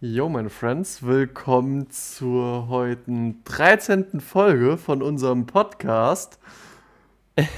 [0.00, 4.20] Yo, meine Friends, willkommen zur heutigen 13.
[4.20, 6.38] Folge von unserem Podcast.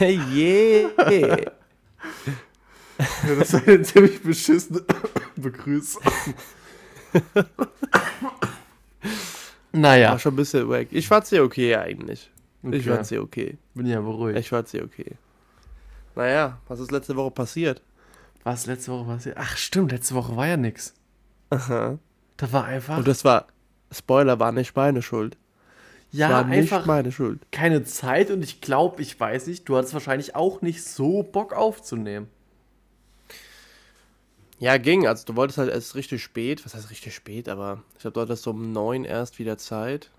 [0.00, 0.90] yeah!
[2.98, 4.82] Das ist eine ziemlich beschissene
[5.36, 6.02] Begrüßung.
[9.72, 10.88] naja, War schon ein bisschen wack.
[10.92, 12.30] Ich fand sie okay eigentlich.
[12.62, 12.76] Okay.
[12.76, 13.58] Ich fand sie okay.
[13.74, 14.38] bin ja beruhigt.
[14.38, 15.16] Ich fand sie okay.
[16.14, 17.82] Naja, was ist letzte Woche passiert?
[18.44, 19.36] Was letzte Woche passiert?
[19.38, 20.94] Ach, stimmt, letzte Woche war ja nix.
[21.50, 21.98] Aha.
[22.36, 23.46] Da war einfach, Und das war,
[23.92, 25.36] Spoiler, war nicht meine Schuld.
[26.12, 27.40] ja, war nicht einfach meine Schuld.
[27.52, 31.52] keine Zeit und ich glaube, ich weiß nicht, du hattest wahrscheinlich auch nicht so Bock
[31.54, 32.28] aufzunehmen.
[34.58, 35.06] Ja, ging.
[35.06, 36.64] Also du wolltest halt erst richtig spät.
[36.64, 37.48] Was heißt richtig spät?
[37.48, 40.10] Aber ich glaube, du hattest so um neun erst wieder Zeit.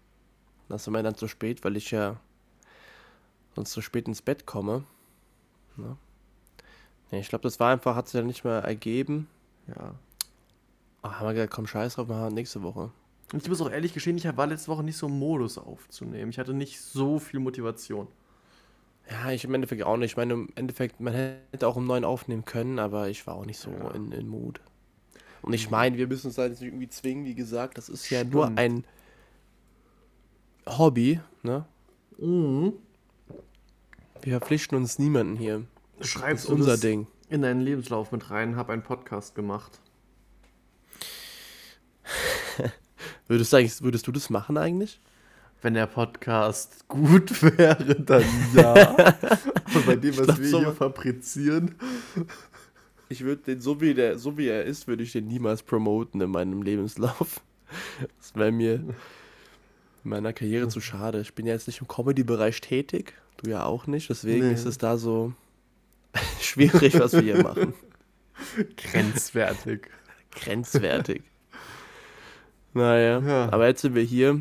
[0.69, 2.17] Das ist mir dann zu spät, weil ich ja
[3.55, 4.83] sonst zu spät ins Bett komme.
[5.75, 5.97] Ne?
[7.09, 9.27] Nee, ich glaube, das war einfach, hat sich dann nicht mehr ergeben.
[9.67, 9.95] Ja.
[11.09, 12.91] Ah, haben wir gesagt, komm, scheiß drauf, machen wir nächste Woche.
[13.33, 16.29] Und ich muss auch ehrlich gestehen, ich war letzte Woche nicht so im Modus aufzunehmen.
[16.29, 18.07] Ich hatte nicht so viel Motivation.
[19.09, 20.11] Ja, ich im Endeffekt auch nicht.
[20.11, 23.45] Ich meine, im Endeffekt, man hätte auch um neun aufnehmen können, aber ich war auch
[23.45, 23.91] nicht so Ja.
[23.91, 24.61] in, in Mut.
[25.41, 28.09] Und ich meine, wir müssen uns da jetzt nicht irgendwie zwingen, wie gesagt, das ist
[28.09, 28.59] ja nur Stimmt.
[28.59, 28.83] ein
[30.67, 31.65] Hobby, ne?
[32.17, 32.73] Mhm.
[34.21, 35.63] Wir verpflichten uns niemanden hier.
[35.99, 37.07] Das Schreibst ist du unser das Ding.
[37.29, 39.79] in deinen Lebenslauf mit rein, hab einen Podcast gemacht.
[43.27, 44.99] Würdest du, eigentlich, würdest du das machen eigentlich?
[45.61, 48.73] Wenn der Podcast gut wäre, dann ja.
[48.95, 51.75] Aber bei dem, was glaub, wir so- hier fabrizieren.
[53.09, 56.19] Ich würde den, so wie, der, so wie er ist, würde ich den niemals promoten
[56.21, 57.41] in meinem Lebenslauf.
[58.17, 58.93] Das wäre mir in
[60.03, 61.21] meiner Karriere zu schade.
[61.21, 64.53] Ich bin ja jetzt nicht im Comedy-Bereich tätig, du ja auch nicht, deswegen Nee.
[64.53, 65.33] ist es da so
[66.41, 67.73] schwierig, was wir hier machen.
[68.77, 69.89] Grenzwertig.
[70.31, 71.23] Grenzwertig.
[72.77, 73.51] Naja, Ja.
[73.51, 74.39] aber jetzt sind wir hier.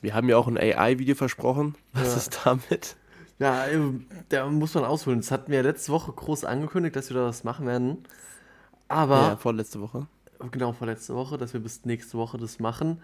[0.00, 1.74] Wir haben ja auch ein AI-Video versprochen.
[1.92, 2.16] Was Ja.
[2.16, 2.96] ist damit?
[3.38, 5.20] Ja, ähm, da muss man ausholen.
[5.20, 7.98] Das hatten wir letzte Woche groß angekündigt, dass wir da was machen werden.
[8.88, 10.06] Aber Ja, vorletzte Woche.
[10.50, 13.00] genau vorletzte Woche, dass wir bis nächste Woche das machen.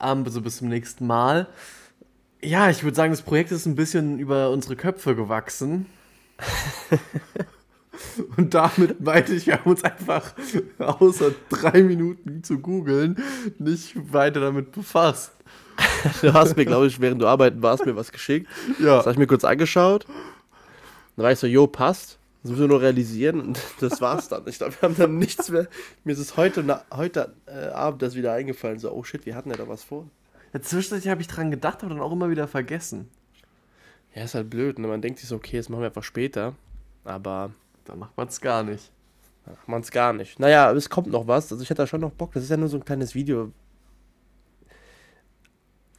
[0.00, 1.46] Ähm, also bis zum nächsten Mal.
[2.42, 5.86] Ja, ich würde sagen, das Projekt ist ein bisschen über unsere Köpfe gewachsen.
[8.36, 10.34] Und damit meinte ich, wir haben uns einfach
[10.78, 13.22] außer drei Minuten zu googeln
[13.58, 15.32] nicht weiter damit befasst.
[16.20, 18.48] Du hast mir, glaube ich, während du arbeiten warst, mir was geschickt.
[18.78, 18.96] Ja.
[18.96, 20.06] Das habe ich mir kurz angeschaut.
[21.16, 22.18] Dann war ich so, jo, passt.
[22.42, 24.46] Das müssen wir nur realisieren und das war's dann.
[24.46, 25.68] Ich glaube, wir haben dann nichts mehr.
[26.04, 28.78] Mir ist es heute, na, heute äh, Abend das wieder eingefallen.
[28.78, 30.08] So, oh shit, wir hatten ja da was vor.
[30.54, 33.10] Ja, zwischendurch habe ich dran gedacht, aber dann auch immer wieder vergessen.
[34.14, 34.78] Ja, ist halt blöd.
[34.78, 34.88] Ne?
[34.88, 36.54] Man denkt sich so, okay, das machen wir einfach später.
[37.04, 37.50] Aber
[37.84, 38.90] Dann macht man es gar nicht.
[39.44, 40.38] dann macht man es gar nicht.
[40.38, 41.50] Naja, es kommt noch was.
[41.50, 42.32] Also ich hätte da schon noch Bock.
[42.32, 43.52] Das ist ja nur so ein kleines Video.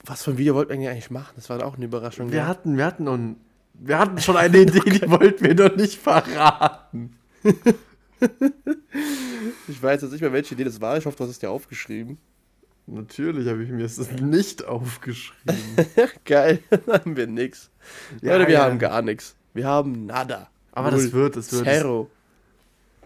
[0.05, 1.33] Was für ein Video wollten wir eigentlich machen?
[1.35, 2.31] Das war auch eine Überraschung.
[2.31, 2.47] Wir ja.
[2.47, 3.35] hatten, wir hatten ein,
[3.73, 7.17] wir hatten schon eine Idee, die wollten wir noch nicht verraten.
[9.67, 10.97] Ich weiß jetzt nicht mehr, welche Idee das war.
[10.97, 12.17] Ich hoffe, du hast es dir aufgeschrieben.
[12.87, 15.55] Natürlich habe ich mir es nicht aufgeschrieben.
[16.25, 17.69] Geil, dann haben wir nix.
[18.21, 18.63] Ja, Leute, wir ja.
[18.63, 19.35] haben gar nichts.
[19.53, 20.49] Wir haben nada.
[20.71, 21.13] Aber das Null.
[21.13, 21.65] wird, das wird.
[21.65, 22.09] Zero.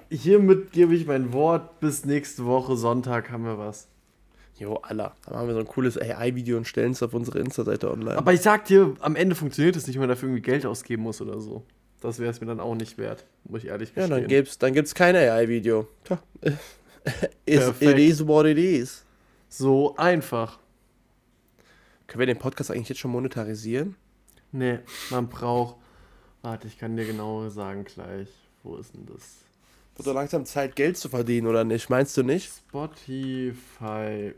[0.09, 1.79] Hiermit gebe ich mein Wort.
[1.79, 3.87] Bis nächste Woche Sonntag haben wir was.
[4.57, 5.15] Jo, Allah.
[5.25, 8.17] Dann machen wir so ein cooles AI-Video und stellen es auf unsere Insta-Seite online.
[8.17, 11.03] Aber ich sag dir, am Ende funktioniert es nicht, wenn man dafür irgendwie Geld ausgeben
[11.03, 11.63] muss oder so.
[11.99, 14.11] Das wäre es mir dann auch nicht wert, muss ich ehrlich ja, gestehen.
[14.11, 15.87] dann gibt's, dann gibt's kein AI-Video.
[17.45, 19.03] It is what it is.
[19.49, 20.59] so einfach.
[22.07, 23.95] Können wir den Podcast eigentlich jetzt schon monetarisieren?
[24.51, 25.77] Nee, man braucht.
[26.45, 28.29] Warte, ich kann dir genau sagen gleich.
[28.61, 29.39] Wo ist denn das?
[29.95, 31.89] Wird doch langsam Zeit, Geld zu verdienen, oder nicht?
[31.89, 32.51] Meinst du nicht?
[32.69, 34.35] Spotify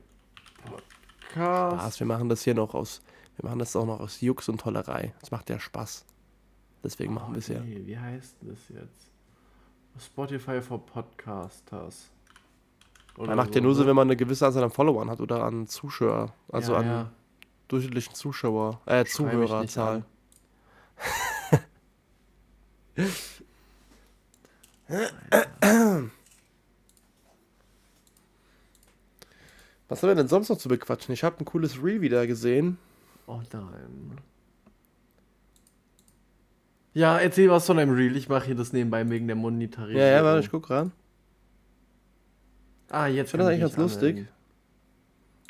[0.63, 1.81] Podcast.
[1.81, 3.01] Spaß, wir machen das hier noch aus.
[3.35, 5.13] Wir machen das auch noch aus Jux und Tollerei.
[5.19, 6.06] Das macht ja Spaß.
[6.81, 7.59] Deswegen machen wir es ja.
[7.59, 9.12] Oh, Nee, wie heißt das jetzt?
[10.00, 12.09] Spotify for Podcasters.
[13.18, 13.88] Oder Man macht ja nur so, ne?
[13.89, 16.33] wenn man eine gewisse Anzahl an Followern hat oder an Zuschauer.
[16.48, 17.12] Also ja, an ja.
[17.68, 20.06] durchschnittlichen Zuschauer, äh, Schreib Zuhörerzahl.
[29.89, 31.13] Was haben wir denn sonst noch zu bequatschen?
[31.13, 32.77] Ich habe ein cooles Reel wieder gesehen.
[33.27, 34.17] Oh nein.
[36.94, 38.15] Ja, erzähl was von deinem Reel.
[38.15, 40.01] Ich mache hier das nebenbei wegen der Monetarisierung.
[40.01, 40.91] Ja, ja, warte, ich guck ran.
[42.89, 44.27] Ah, jetzt Ich finde das eigentlich ganz lustig.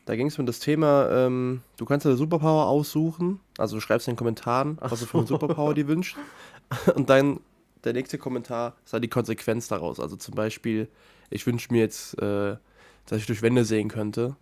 [0.06, 3.40] Da ging es um das Thema, ähm, du kannst dir eine Superpower aussuchen.
[3.58, 5.28] Also du schreibst in den Kommentaren, was du für eine.
[5.28, 6.18] Superpower dir wünschst.
[6.96, 7.40] Und dann
[7.84, 10.00] der nächste Kommentar ist halt die Konsequenz daraus.
[10.00, 10.90] Also zum Beispiel,
[11.30, 12.58] ich wünsche mir jetzt, äh,
[13.06, 14.36] dass ich durch Wände sehen könnte.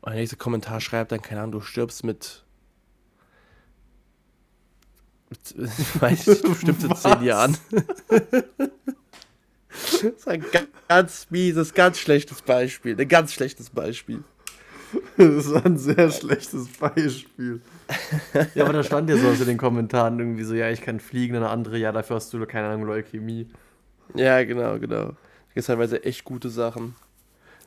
[0.00, 2.44] Und der nächste Kommentar schreibt dann, keine Ahnung, du stirbst mit.
[5.28, 7.22] mit ich weiß nicht, du stirbst in zehn?
[7.22, 7.56] Jahren.
[9.68, 13.00] das ist ein ga- ganz mieses, ganz schlechtes Beispiel.
[13.00, 14.24] Ein ganz schlechtes Beispiel.
[15.16, 17.60] Das war ein sehr schlechtes Beispiel.
[18.54, 21.36] Ja, aber da stand ja sowas in den Kommentaren irgendwie so, ja, ich kann fliegen,
[21.36, 23.48] eine andere, ja, dafür hast du, keine Ahnung, Leukämie.
[24.14, 25.06] Ja, genau, genau.
[25.06, 25.16] Da
[25.54, 26.94] gibt teilweise echt gute Sachen.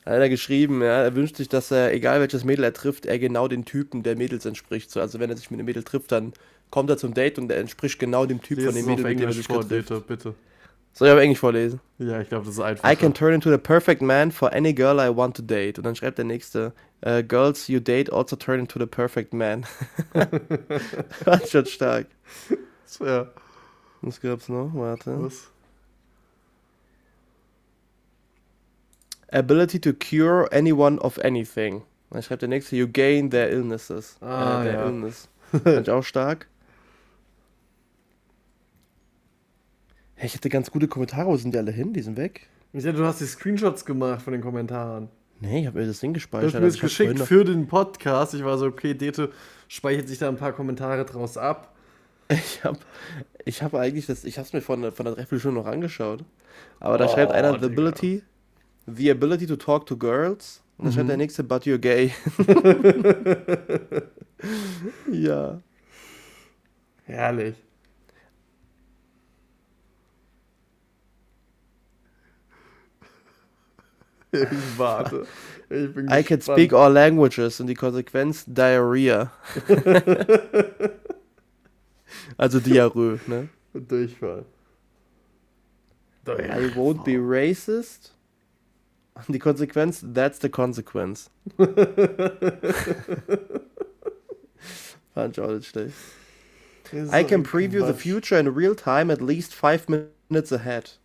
[0.06, 3.06] Da hat er geschrieben, ja, er wünscht sich, dass er, egal welches Mädel er trifft,
[3.06, 4.92] er genau den Typen der Mädels entspricht.
[4.92, 6.34] So, also wenn er sich mit einem Mädel trifft, dann
[6.70, 9.20] kommt er zum Date und er entspricht genau dem Typ Lies von dem Mädel, mit
[9.20, 9.90] dem er sich vor, trifft.
[9.90, 10.36] bitte, bitte.
[10.94, 11.82] Soll ich aber Englisch vorlesen?
[11.98, 12.90] Ja, ich glaube, das ist einfach.
[12.90, 15.80] I can turn into the perfect man for any girl I want to date.
[15.80, 19.66] Und dann schreibt der nächste, äh, Girls you date also turn into the perfect man.
[21.26, 22.08] War schon stark.
[23.00, 23.28] Ja,
[24.02, 24.72] Was gab's noch?
[24.76, 25.24] Warte.
[25.24, 25.50] was?
[29.32, 31.82] Ability to cure anyone of anything.
[32.12, 34.18] Dann schreibt der nächste, you gain their illnesses.
[34.22, 34.86] Ah, äh, their ja.
[34.86, 35.28] illness.
[35.64, 36.48] Fand ich auch stark.
[40.24, 41.28] Hey, ich hatte ganz gute Kommentare.
[41.28, 41.92] Wo sind die alle hin?
[41.92, 42.48] Die sind weg.
[42.72, 45.10] Ja, du hast die Screenshots gemacht von den Kommentaren.
[45.42, 46.54] Nee, ich habe mir das Ding Du hast gespeichert.
[46.54, 48.34] mir Also das ich geschickt für den Podcast.
[48.34, 49.32] Ich war so, okay, Dete
[49.68, 51.76] speichert sich da ein paar Kommentare draus ab.
[52.30, 52.80] ich habe
[53.44, 56.24] ich hab eigentlich das, ich habe es mir von, von der Dreiviertelstunde noch angeschaut.
[56.80, 58.24] Aber da Oh, schreibt einer, the ability,
[58.88, 60.64] the ability to talk to girls.
[60.78, 61.10] Und dann schreibt Mhm.
[61.10, 62.14] der nächste, but you're gay.
[65.12, 65.60] ja.
[67.04, 67.56] Herrlich.
[74.34, 74.48] Ich
[74.78, 75.26] warte.
[75.70, 76.60] Ich bin I can gespannt.
[76.60, 79.32] speak all languages und die Konsequenz Diarrhea.
[82.38, 83.50] also Diarrhoe, ne?
[83.74, 84.46] Durchfall.
[86.28, 88.12] I won't be racist.
[89.16, 91.30] Und die Konsequenz, that's the consequence.
[95.14, 95.94] Fand ich auch nicht schlecht.
[97.12, 100.98] I can preview the future in real time at least five minutes ahead.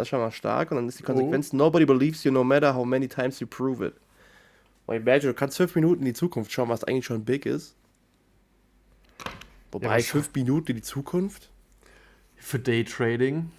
[0.00, 0.70] Das ist schon mal stark.
[0.70, 3.84] Und dann ist die Konsequenz, nobody believes you no matter how many times you prove
[3.84, 3.92] it.
[4.86, 7.76] Well, imagine, du kannst fünf Minuten in die Zukunft schauen, was eigentlich schon big ist.
[9.70, 11.50] Wobei, aber fünf Minuten in die Zukunft?
[12.36, 13.50] Für Daytrading.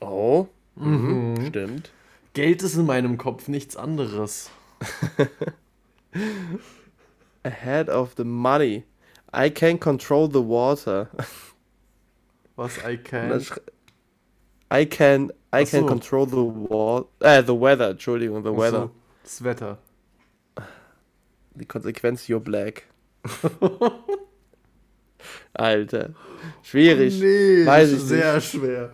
[0.00, 1.48] Oh, mhm.
[1.48, 1.90] stimmt.
[2.32, 4.50] Geld ist in meinem Kopf nichts anderes.
[7.42, 8.84] Ahead of the money.
[9.34, 11.10] I can control the water.
[12.56, 13.44] Was I can.
[14.72, 15.86] I can, I Ach can so.
[15.86, 16.36] control the
[16.70, 17.06] water.
[17.20, 18.80] Äh, the weather, Entschuldigung, the Ach weather.
[18.80, 18.90] so,
[19.24, 19.78] Das Wetter.
[21.54, 22.84] Die Konsequenz, you're black.
[25.54, 26.10] Alter.
[26.62, 27.20] Schwierig.
[27.20, 28.90] Nee, Weiß das ich ist sehr schwer.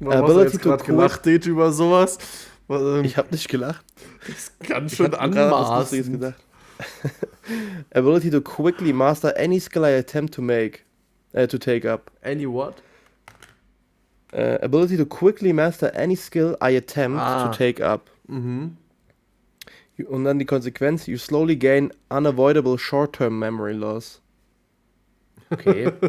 [0.00, 2.18] Warum Ability hast du jetzt gerade gelacht, Date, über sowas?
[2.66, 3.84] Was, ähm, Ich hab nicht gelacht.
[4.66, 6.20] ganz schön hab gerade was Lustiges anmaßend.
[6.20, 6.44] gedacht.
[7.94, 10.80] Ability to quickly master any skill I attempt to make.
[11.32, 12.10] Äh, to take up.
[12.22, 12.76] Any what?
[14.34, 17.46] Äh, ability to quickly master any skill I attempt Ah.
[17.48, 18.10] to take up.
[18.26, 18.76] Mhm.
[20.08, 24.20] Und dann die Konsequenz, you slowly gain unavoidable short-term memory loss.
[25.50, 25.92] Okay.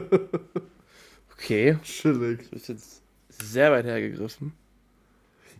[1.37, 1.77] Okay.
[1.83, 2.49] Chillig.
[2.49, 4.53] Das ist jetzt sehr weit hergegriffen.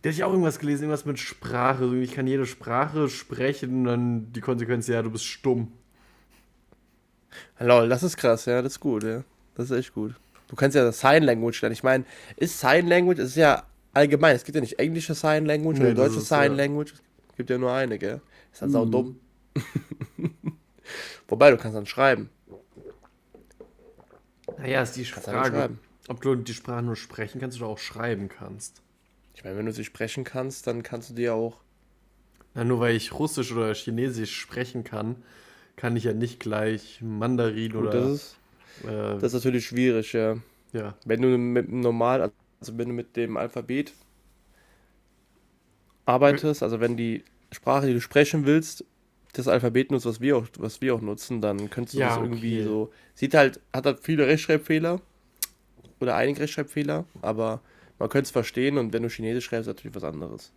[0.00, 1.94] Da hatte ich auch irgendwas gelesen, irgendwas mit Sprache.
[1.98, 5.70] Ich kann jede Sprache sprechen und dann die Konsequenz, ja, du bist stumm.
[7.60, 9.22] Lol, das ist krass, ja, das ist gut, ja.
[9.54, 10.14] Das ist echt gut.
[10.48, 11.72] Du kannst ja das Sign Language lernen.
[11.72, 12.04] Ich meine,
[12.36, 14.36] ist Sign Language, es ist ja allgemein.
[14.36, 16.56] Es gibt ja nicht englische Sign Language Nee, oder deutsche ist, Sign ja.
[16.64, 16.92] Language.
[17.30, 18.20] Es gibt ja nur eine, gell?
[18.52, 18.90] Ist halt sau Mhm.
[18.92, 19.20] dumm.
[21.28, 22.30] Wobei, du kannst dann schreiben.
[24.58, 25.78] Naja, ist die Kannst Frage, schreiben.
[26.08, 28.80] ob du die Sprache nur sprechen kannst oder auch schreiben kannst.
[29.34, 31.58] Ich meine, wenn du sie sprechen kannst, dann kannst du die ja auch.
[32.54, 35.16] Na, nur weil ich Russisch oder Chinesisch sprechen kann,
[35.74, 38.00] kann ich ja nicht gleich Mandarin Gut, oder.
[38.00, 38.36] das ist,
[38.84, 40.36] äh, das ist natürlich schwierig, ja.
[40.72, 40.94] ja.
[41.04, 42.22] Wenn du mit dem normal,
[42.60, 43.94] also wenn du mit dem Alphabet
[46.04, 48.84] arbeitest, also wenn die Sprache, die du sprechen willst,
[49.32, 52.16] das Alphabet nutzt, was wir auch, was wir auch nutzen, dann könntest du Ja, das
[52.16, 52.62] irgendwie okay.
[52.62, 52.90] so.
[53.14, 55.00] Sieht halt, hat halt viele Rechtschreibfehler
[56.00, 57.60] oder einige Rechtschreibfehler, aber
[57.98, 60.52] man könnte es verstehen und wenn du Chinesisch schreibst, ist natürlich was anderes.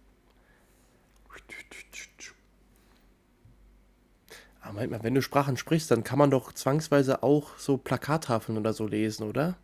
[4.69, 8.55] Aber Moment mal, wenn du Sprachen sprichst, dann kann man doch zwangsweise auch so Plakattafeln
[8.55, 9.57] oder so lesen, oder?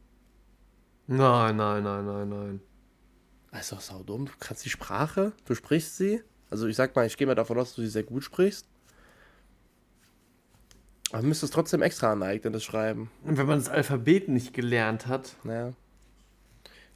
[1.06, 2.62] Nein, nein, nein, nein, nein.
[3.52, 4.26] Das ist doch saudumm.
[4.26, 6.24] Du kannst die Sprache, du sprichst sie.
[6.50, 8.68] Also ich sag mal, ich gehe mal davon aus, dass du sie sehr gut sprichst.
[11.12, 13.12] Aber du müsstest trotzdem extra aneignen, das Schreiben.
[13.24, 15.74] Und wenn man das Alphabet nicht gelernt hat, Naja.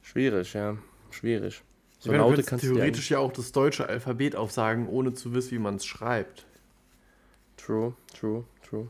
[0.02, 0.76] Schwierig, ja.
[1.10, 1.62] Schwierig.
[2.00, 4.88] So ich meine, du Laute kannst du dir theoretisch ja auch das deutsche Alphabet aufsagen,
[4.88, 6.46] ohne zu wissen, wie man es schreibt.
[7.60, 8.88] True, true, true.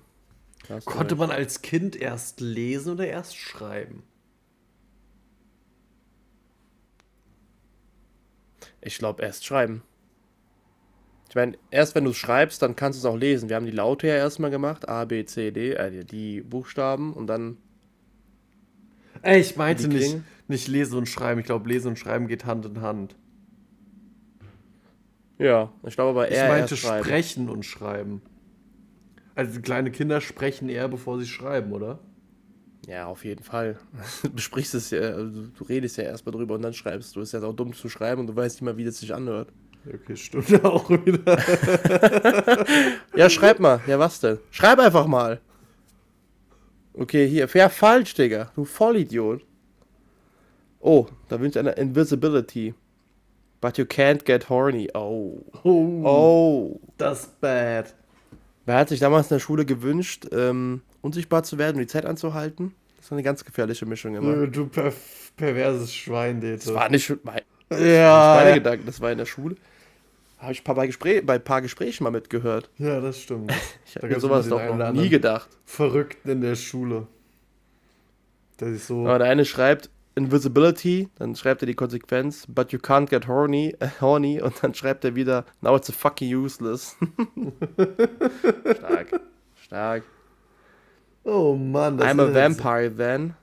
[0.84, 4.04] Konnte man als Kind erst lesen oder erst schreiben?
[8.80, 9.82] Ich glaube, erst schreiben.
[11.28, 13.48] Ich meine, erst wenn du es schreibst, dann kannst du es auch lesen.
[13.48, 14.88] Wir haben die Laute ja erstmal gemacht.
[14.88, 17.56] A, B, C, D, äh, die- Buchstaben und dann
[19.22, 20.16] Ey, ich meinte nicht,
[20.48, 21.40] nicht lesen und schreiben.
[21.40, 23.14] Ich glaube, lesen und schreiben geht Hand in Hand.
[25.38, 28.22] Ja, ich glaube aber Ich eher meinte erst sprechen und schreiben.
[29.34, 31.98] Also kleine Kinder sprechen eher, bevor sie schreiben, oder?
[32.86, 33.78] Ja, auf jeden Fall.
[34.22, 37.20] Du besprichst es ja, also du redest ja erstmal drüber und dann schreibst du.
[37.20, 39.52] Ist ja auch dumm zu schreiben und du weißt nicht mal, wie das sich anhört.
[39.86, 41.38] Okay, stimmt auch wieder.
[43.16, 43.80] Ja, schreib mal.
[43.86, 44.38] Ja, was denn?
[44.50, 45.40] Schreib einfach mal.
[46.94, 47.48] Okay, hier.
[47.48, 48.50] Fair falsch, Digga.
[48.54, 49.42] Du Vollidiot.
[50.80, 52.74] Oh, da wünscht einer Invisibility.
[53.60, 54.88] But you can't get horny.
[54.94, 55.44] Oh.
[55.64, 56.80] Oh, Oh.
[56.96, 57.94] das ist bad.
[58.70, 62.06] Wer hat sich damals in der Schule gewünscht, ähm, unsichtbar zu werden und die Zeit
[62.06, 62.72] anzuhalten?
[62.98, 64.46] Das war eine ganz gefährliche Mischung immer.
[64.46, 64.92] Du per
[65.36, 66.66] perverses Schwein, Dete.
[66.66, 69.56] Das war nicht mein, meine ja, Gedanken, das war in der Schule.
[70.38, 72.70] Habe ich bei, Gespräch, bei ein paar Gesprächen mal mitgehört.
[72.78, 73.52] ja, das stimmt.
[73.86, 75.48] Ich habe mir sowas doch noch nie gedacht.
[75.64, 77.08] Verrückten in der Schule.
[78.60, 79.04] Der sich so.
[79.04, 83.76] Aber der eine schreibt Invisibility, dann schreibt er die Konsequenz, but you can't get horny,
[84.00, 86.96] horny und dann schreibt er wieder, now it's a fucking useless.
[88.76, 89.20] Stark.
[89.62, 90.02] Stark.
[91.24, 93.34] Oh Mann, das I'm a ist- vampire then.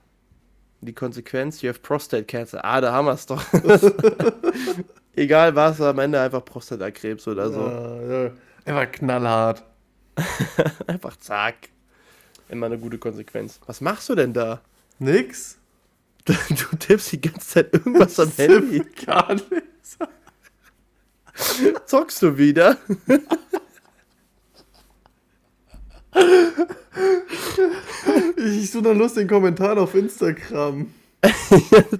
[0.80, 2.64] Die Konsequenz, you have prostate cancer.
[2.64, 3.42] Ah, da haben wir es doch.
[5.16, 7.60] Egal was, am Ende einfach Prostatakrebs oder so.
[7.66, 8.30] Ja, ja.
[8.64, 9.64] Einfach knallhart.
[10.86, 11.70] Einfach zack.
[12.48, 13.58] Immer eine gute Konsequenz.
[13.66, 14.60] Was machst du denn da?
[15.00, 15.58] Nix?
[16.28, 18.84] Du, tippst die ganze Zeit irgendwas am Handy.
[19.06, 19.98] Gar nichts.
[21.86, 22.76] Zockst du wieder?
[28.36, 30.92] Ich so einen lustigen Kommentar auf Instagram.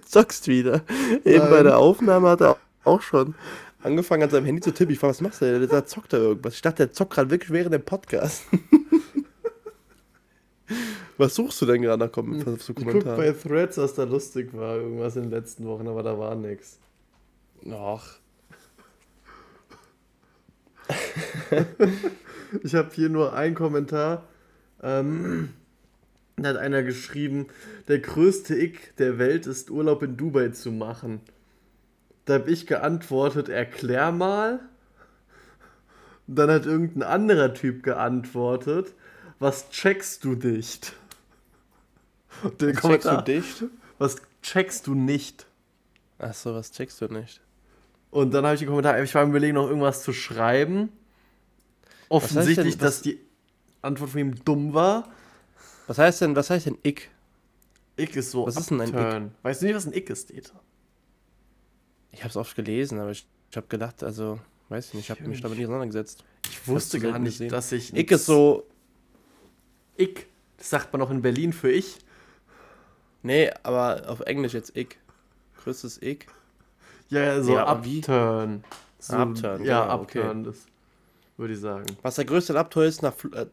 [0.06, 0.82] zockst wieder.
[1.24, 1.50] Eben Nein.
[1.50, 3.34] bei der Aufnahme hat er auch schon
[3.82, 4.92] angefangen an seinem Handy zu tippen.
[4.92, 5.68] Ich frage, was machst du denn?
[5.68, 6.54] Der zockt da irgendwas.
[6.54, 8.42] Ich dachte, der zockt gerade wirklich während dem Podcast.
[11.18, 13.16] Was suchst du denn gerade nach Kom für Ich guck Kommentaren?
[13.16, 14.76] bei Threads, was da lustig war.
[14.76, 16.78] Irgendwas in den letzten Wochen, aber da war nix.
[17.70, 18.18] Ach,
[22.62, 24.24] Ich habe hier nur einen Kommentar.
[24.82, 25.50] Ähm,
[26.36, 27.46] da hat einer geschrieben,
[27.88, 31.20] der größte Ick der Welt ist Urlaub in Dubai zu machen.
[32.24, 34.60] Da habe ich geantwortet, erklär mal.
[36.26, 38.94] Und dann hat irgendein anderer Typ geantwortet,
[39.38, 40.92] was checkst du nicht?
[42.60, 43.64] Der checkst Kommentar, du dicht?
[43.98, 45.46] was checkst du nicht?
[46.18, 47.40] Achso, was checkst du nicht?
[48.10, 50.90] Und dann habe ich den Kommentar, ich war im Überlegen, noch irgendwas zu schreiben.
[52.08, 53.20] Offensichtlich, denn- was- dass die
[53.82, 55.08] Antwort von ihm dumm war.
[55.86, 57.10] Was heißt denn, was heißt denn Ick?
[57.98, 59.34] Ick ist so Was ist denn ein Upturn.
[59.42, 60.60] Weißt du nicht, was ein Ick ist, Dieter?
[62.12, 65.10] Ich habe es oft gelesen, aber ich, ich habe gedacht, also, weiß ich nicht, ich
[65.10, 66.24] habe mich damit nie auseinandergesetzt.
[66.48, 67.48] Ich wusste gar nicht, gesehen?
[67.50, 67.94] dass ich.
[67.94, 68.66] Ick ist so,
[69.98, 70.26] Ick.
[70.56, 71.98] Das sagt man auch in Berlin für ich.
[73.22, 74.98] Nee, aber auf Englisch jetzt Ick.
[75.62, 76.26] Größtes Ick.
[77.10, 77.66] Ja, ja, so Ja?
[77.72, 78.64] Upturn.
[78.98, 80.18] So, Upturn, Ja, genau, okay.
[80.20, 80.56] Upturn, das
[81.36, 81.86] würde ich sagen.
[82.02, 83.46] Was der größte Abenteuer ist nach, Fl- äh,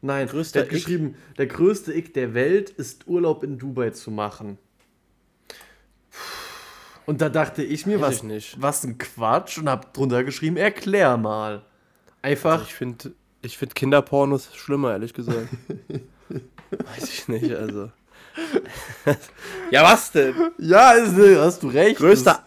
[0.00, 0.84] Nein, Größter der hat Ick?
[0.84, 4.58] geschrieben, der größte Ick der Welt ist Urlaub in Dubai zu machen.
[7.06, 8.60] Und da dachte ich mir, was, ich nicht.
[8.60, 11.62] was ein Quatsch und hab drunter geschrieben, erklär mal.
[12.22, 13.12] Einfach, Also ich finde
[13.42, 15.48] ich find Kinderpornos schlimmer, ehrlich gesagt.
[16.70, 17.90] Weiß ich nicht, also.
[19.70, 20.34] ja, was denn?
[20.58, 21.98] ja, ist, hast du recht.
[21.98, 22.46] Größter,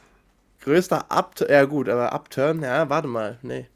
[0.61, 3.67] größter Upturn, ja gut, aber Upturn, ja, warte mal, nee.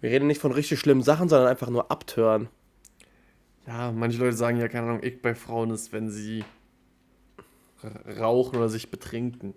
[0.00, 2.48] Wir reden nicht von richtig schlimmen Sachen, sondern einfach nur Upturn.
[3.66, 6.44] Ja, manche Leute sagen ja, keine Ahnung, Ick bei Frauen ist, wenn sie
[8.18, 9.54] rauchen oder sich betrinken.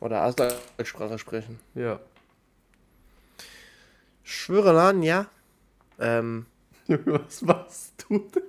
[0.00, 1.60] Oder Auslagssprache sprechen.
[1.74, 2.00] Ja.
[4.22, 5.26] Schwöre an, ja.
[5.98, 6.46] Ähm,
[6.86, 8.42] Was machst du denn?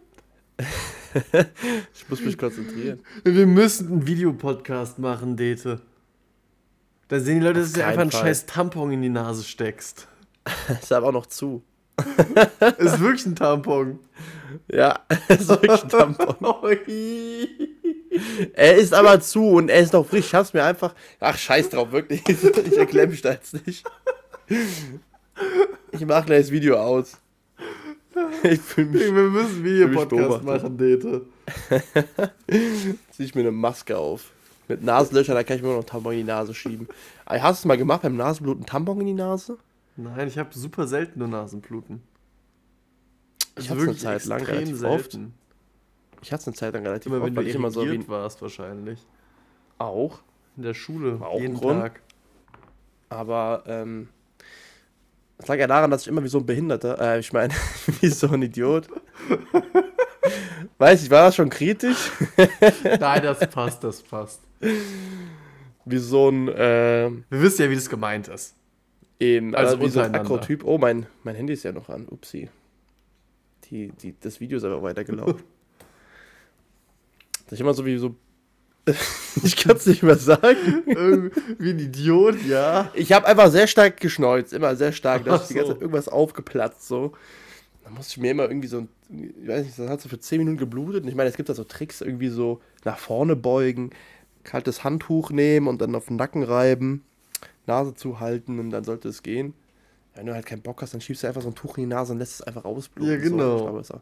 [1.94, 3.02] ich muss mich konzentrieren.
[3.24, 5.82] Wir müssen einen Videopodcast machen, Dete.
[7.08, 8.22] Da sehen die Leute, dass du dir einfach einen Fall.
[8.22, 10.08] scheiß Tampon in die Nase steckst.
[10.82, 11.64] Ist aber auch noch zu.
[12.80, 14.00] ist wirklich ein Tampon.
[14.68, 16.58] Ja, ist wirklich ein Tampon.
[18.54, 20.26] Er ist aber zu und er ist noch frisch.
[20.26, 20.96] Ich hab's mir einfach.
[21.20, 22.28] Ach, scheiß drauf, wirklich.
[22.28, 23.86] Ich erkläre mich da jetzt nicht.
[25.92, 27.18] Ich mach gleich das Video aus.
[28.44, 29.02] Ich fühle mich.
[29.02, 30.46] Wir müssen einen mich Videopodcast beobachtet.
[30.46, 31.26] machen, Dete.
[33.12, 34.32] Zieh ich mir eine Maske auf.
[34.68, 36.88] Mit Nasenlöchern, da kann ich mir noch einen Tampon in die Nase schieben.
[37.26, 39.58] Hast du es mal gemacht beim Nasenbluten Tampon in die Nase?
[39.98, 42.02] Nein, ich habe super selten nur Nasenbluten.
[43.58, 45.12] Ich Also hatte eine Zeit lang relativ oft.
[45.12, 45.34] selten.
[46.22, 47.86] Ich hatte es eine Zeit lang relativ Immer wenn oft, du weil ich immer so
[47.86, 49.06] wie warst wahrscheinlich.
[49.78, 50.20] auch.
[50.56, 51.82] In der Schule, War auch jeden Grund.
[51.82, 52.02] Tag.
[53.10, 54.08] Aber ähm,
[55.44, 57.54] es lag ja daran, dass ich immer wie so ein Behinderter, äh, ich meine,
[58.02, 58.88] wie so ein Idiot.
[60.78, 62.12] Weiß ich, war das schon kritisch?
[63.00, 64.42] Nein, das passt, das passt.
[65.84, 68.56] Wie so ein, äh, Wir wissen ja, wie das gemeint ist.
[69.20, 70.16] eben, Also wie so ein.
[70.16, 70.64] Akro-Typ.
[70.64, 72.08] Oh, mein, mein Handy ist ja noch an.
[72.08, 72.50] Upsi.
[73.66, 75.44] Die, die, das Video ist aber weitergelaufen.
[77.46, 78.16] Dass ich immer so wie so.
[79.44, 80.84] ich kann es nicht mehr sagen.
[80.86, 82.92] Irgendwie ein Idiot, ja.
[82.94, 85.24] Ich habe einfach sehr stark geschneuzt, immer sehr stark.
[85.26, 85.72] Da ist die ganze.
[85.74, 87.14] Zeit irgendwas aufgeplatzt so.
[87.84, 88.90] Da musste ich mir immer irgendwie so, ein-
[89.42, 91.04] ich weiß nicht, das hat so für 10 Minuten geblutet.
[91.04, 93.92] Und ich meine, es gibt da so Tricks, irgendwie so nach vorne beugen,
[94.44, 97.04] kaltes Handtuch nehmen und dann auf den Nacken reiben,
[97.68, 99.54] Nase zuhalten und dann sollte es gehen.
[100.16, 101.90] Wenn du halt keinen Bock hast, dann schiebst du einfach so ein Tuch in die
[101.90, 103.12] Nase und lässt es einfach ausbluten.
[103.14, 103.82] Ja, genau.
[103.82, 104.02] So.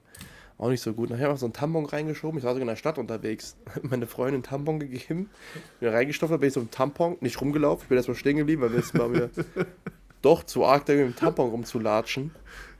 [0.61, 1.09] Auch nicht so gut.
[1.09, 2.37] Nachher habe ich so einen Tampon reingeschoben.
[2.37, 3.57] Ich war sogar in der Stadt unterwegs.
[3.81, 5.31] Meine Freundin einen Tampon gegeben.
[5.79, 7.85] Wieder reingestopft, bin ich so im Tampon, nicht rumgelaufen.
[7.85, 9.31] Ich bin erstmal stehen geblieben, weil wir jetzt mal wieder
[10.21, 12.29] doch zu arg da mit dem Tampon rumzulatschen.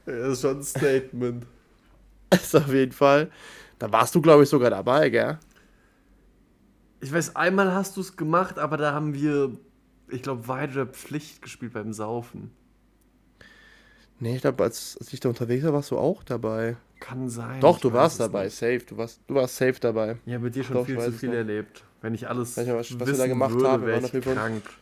[0.06, 1.48] Das ist schon ein Statement.
[2.30, 3.32] Das ist auf jeden Fall.
[3.80, 5.40] Da warst du, glaube ich, sogar dabei, gell?
[7.00, 9.58] Ich weiß, einmal hast du es gemacht, aber da haben wir,
[10.08, 12.52] ich glaube, weitere Pflicht gespielt beim Saufen.
[14.20, 16.78] Nee, ich glaube, als, als ich da unterwegs war, warst du auch dabei.
[17.02, 17.60] Kann sein.
[17.60, 18.56] Doch, ich du warst dabei, nicht.
[18.56, 18.80] safe.
[18.88, 20.18] Du warst, du warst safe dabei.
[20.26, 21.36] Ja, mit dir schon Doch, viel ich zu viel noch.
[21.36, 21.84] erlebt.
[22.02, 24.24] Wenn ich alles nicht, was- was wir da gemacht würde, haben, wir wäre waren ich
[24.24, 24.64] krank.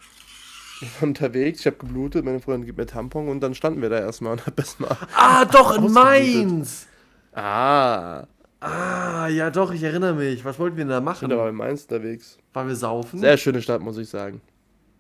[0.82, 3.90] Ich war unterwegs, ich habe geblutet, meine Freundin gibt mir Tampon und dann standen wir
[3.90, 4.96] da erstmal und hab erstmal.
[5.14, 5.92] Ah, doch, in.
[5.92, 6.88] Mainz!
[7.34, 8.26] Ah,
[8.62, 10.44] Ah, ja doch, ich erinnere mich.
[10.44, 11.28] Was wollten wir denn da ich machen?
[11.30, 12.38] bin aber in Mainz unterwegs.
[12.54, 13.20] Waren wir saufen?
[13.20, 14.42] Sehr schöne Stadt, muss ich sagen.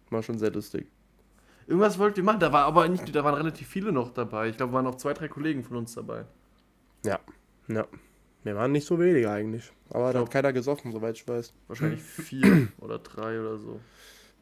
[0.10, 0.88] War schon sehr lustig.
[1.68, 4.50] Irgendwas wollten wir machen, da war aber nicht, da waren relativ viele noch dabei.
[4.50, 6.26] Ich glaube, waren noch zwei, drei Kollegen von uns dabei.
[7.06, 7.20] Ja,
[7.68, 7.88] ja.
[8.44, 9.72] Wir waren nicht so wenige eigentlich.
[9.90, 11.54] Aber da hat keiner gesoffen, soweit ich weiß.
[11.68, 13.80] Wahrscheinlich vier oder drei oder so.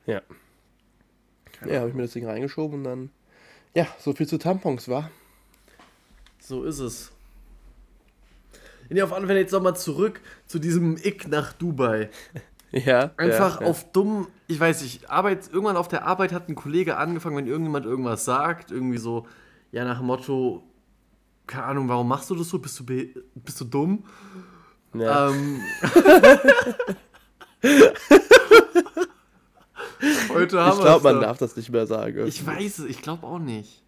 [0.06, 0.22] Ja.
[1.60, 3.10] Keine Ja, habe ich mir das Ding reingeschoben und dann.
[3.74, 5.10] Ja, so viel zu Tampons, war.
[6.40, 7.12] So ist es.
[8.90, 12.10] Ja, auf Fälle jetzt nochmal zurück zu diesem Ick nach Dubai.
[12.72, 13.12] Ja.
[13.16, 13.70] Einfach ja, ja.
[13.70, 17.48] auf dumm, ich weiß nicht, Arbeit, irgendwann auf der Arbeit hat ein Kollege angefangen, wenn
[17.48, 19.26] irgendjemand irgendwas sagt, irgendwie so,
[19.72, 20.64] ja, nach dem Motto,
[21.48, 22.60] keine Ahnung, warum machst du das so?
[22.60, 24.04] Bist du, bist du dumm?
[24.94, 25.30] Ja.
[25.30, 25.62] Ähm,
[30.30, 32.28] Heute haben ich glaube, man darf das nicht mehr sagen.
[32.28, 33.82] Ich weiß es, ich glaube auch nicht.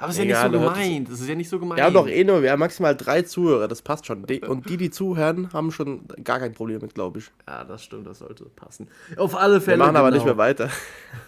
[0.00, 1.08] Aber es ist ja Egal, nicht so gemeint.
[1.08, 1.76] Es ist ja nicht so gemeint.
[1.78, 4.24] Wir haben doch eh nur, wir haben maximal drei Zuhörer, das passt schon.
[4.46, 7.32] Und die, die zuhören, haben schon gar kein Problem mit, glaube ich.
[7.48, 8.88] Ja, das stimmt, das sollte passen.
[9.16, 9.78] Auf alle Wir Fälle.
[9.78, 10.16] machen aber genau.
[10.16, 10.70] nicht mehr weiter.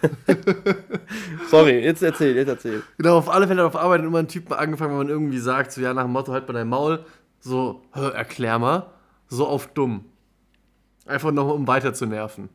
[1.49, 2.81] Sorry, jetzt erzähl, jetzt erzähl.
[2.97, 5.73] Genau, auf alle Fälle hat auf Arbeit immer ein Typ angefangen, wenn man irgendwie sagt,
[5.73, 7.03] so ja, nach dem Motto, halt bei dein Maul,
[7.41, 8.89] so, hä, erklär mal,
[9.27, 10.05] so auf dumm.
[11.05, 12.47] Einfach noch, um weiter zu nerven.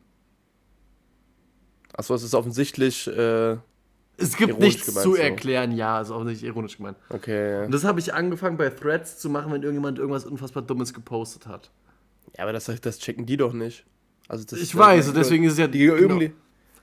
[1.93, 3.57] Achso, es ist offensichtlich, äh,
[4.17, 5.21] Es gibt Ironisch nichts gemeint, zu so.
[5.21, 6.97] erklären, ja, ist auch nicht ironisch gemeint.
[7.09, 7.65] okay.
[7.65, 11.45] Und das habe ich angefangen bei Threads zu machen, wenn irgendjemand irgendwas unfassbar Dummes gepostet
[11.45, 11.69] hat.
[12.35, 13.85] Ja, aber das, das checken die doch nicht.
[14.27, 16.33] Also das, Ich weiß, deswegen ist es ja die irgendwie.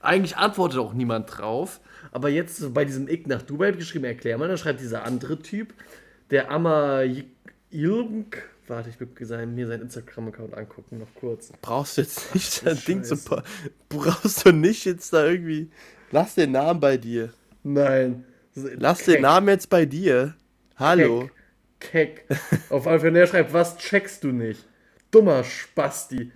[0.01, 1.81] Eigentlich antwortet auch niemand drauf.
[2.13, 5.75] Aber jetzt bei diesem Ick nach Dubai geschrieben, erklär mal, dann schreibt dieser andere Typ,
[6.31, 7.03] der Amma
[7.71, 8.43] Ilmk.
[8.67, 11.53] Warte, ich will sein, mir seinen Instagram-Account angucken, noch kurz.
[11.61, 13.17] Brauchst du jetzt nicht du dein Ding zu.
[13.89, 15.71] Brauchst du nicht jetzt da irgendwie.
[16.11, 17.33] Lass den Namen bei dir.
[17.63, 18.25] Nein.
[18.55, 20.35] Lass den Namen jetzt bei dir.
[20.77, 21.29] Hallo.
[21.79, 22.25] Keck.
[22.71, 24.67] Auf alle Fälle, der schreibt, was checkst du nicht?
[25.11, 26.33] Dummer Spasti.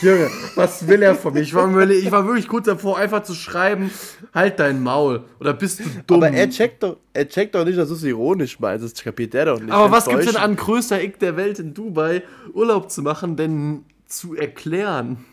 [0.00, 1.40] Junge, was will er von mir?
[1.40, 3.90] Ich war, ich war wirklich kurz davor, einfach zu schreiben,
[4.34, 5.24] halt dein Maul.
[5.40, 6.22] Oder bist du dumm?
[6.22, 8.82] Aber er checkt doch, er checkt doch nicht, dass du es ironisch meinst.
[8.82, 9.70] Das kapiert der doch nicht.
[9.70, 12.22] Aber was es gibt's denn an größter Ick der Welt in Dubai,
[12.54, 15.24] Urlaub zu machen, denn zu erklären?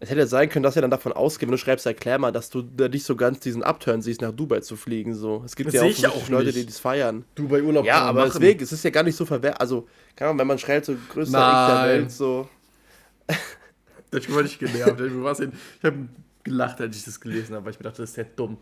[0.00, 2.48] Es hätte sein können, dass er dann davon ausgeht, wenn du schreibst, erklär mal, dass
[2.50, 5.14] du da nicht so ganz diesen Upturn siehst, nach Dubai zu fliegen.
[5.14, 5.42] So.
[5.44, 7.24] Es gibt Das ja auch, auch Leute, die das feiern.
[7.34, 8.40] Dubai Urlaub Ja, kann man aber machen.
[8.40, 9.60] deswegen, es ist ja gar nicht so verwehrt.
[9.60, 11.88] Also, keine Ahnung, wenn man schreibt, so größter Eck der.
[11.92, 12.48] Welt, so.
[14.14, 15.00] Ich war nicht genervt.
[15.00, 16.08] Ich, habe
[16.44, 18.58] gelacht, als ich das gelesen habe, weil ich mir dachte, das ist ja dumm.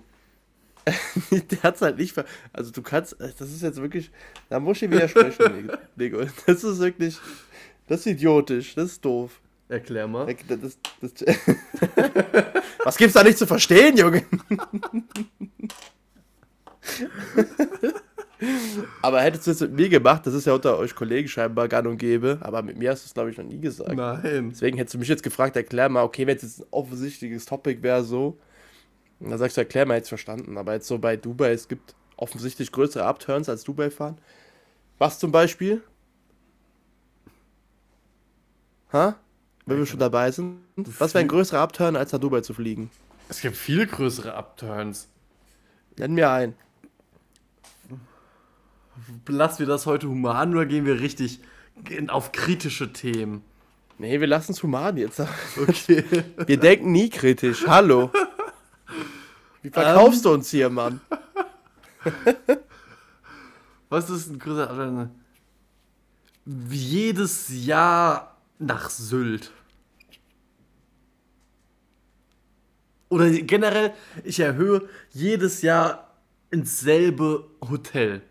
[1.30, 4.10] Der hat's halt nicht ver Also, du kannst, das ist jetzt wirklich,
[4.48, 6.24] da muss ich widersprechen, Nico.
[6.46, 7.18] Das ist wirklich,
[7.86, 9.40] das ist idiotisch, das ist doof.
[9.68, 10.34] Erklär mal.
[10.48, 11.24] Das, das, das,
[12.84, 14.24] Was gibt's da nicht zu verstehen, Junge?
[19.02, 21.86] Aber hättest du es mit mir gemacht, das ist ja unter euch Kollegen scheinbar gang
[21.86, 23.94] und gäbe, aber mit mir hast du es, glaube ich, noch nie gesagt.
[23.94, 24.50] Nein.
[24.50, 27.82] Deswegen hättest du mich jetzt gefragt, erklär mal, okay, wenn es jetzt ein offensichtliches Topic
[27.82, 28.38] wäre, so,
[29.20, 30.56] dann sagst du, erklär mal, jetzt verstanden.
[30.56, 34.18] Aber jetzt so bei Dubai, es gibt offensichtlich größere Upturns als Dubai fahren.
[34.98, 35.82] Was zum Beispiel?
[38.92, 39.16] Ha?
[39.66, 40.58] Wenn wir schon dabei sind.
[40.98, 42.90] Was wäre ein größerer Upturn, als nach Dubai zu fliegen?
[43.28, 45.08] Es gibt viel größere Upturns.
[45.96, 46.54] Nenn mir einen.
[49.26, 51.40] Lassen wir das heute human oder gehen wir richtig
[52.08, 53.42] auf kritische Themen?
[53.98, 55.22] Nee, wir lassen es human jetzt.
[55.56, 56.04] Okay.
[56.46, 57.66] Wir denken nie kritisch.
[57.66, 58.10] Hallo.
[59.62, 61.00] Wie verkaufst du uns hier, Mann?
[63.90, 65.10] Was ist ein Upturn?
[66.46, 69.52] Jedes Jahr nach Sylt.
[73.10, 76.14] Oder generell, ich erhöhe jedes Jahr
[76.50, 78.22] ins selbe Hotel.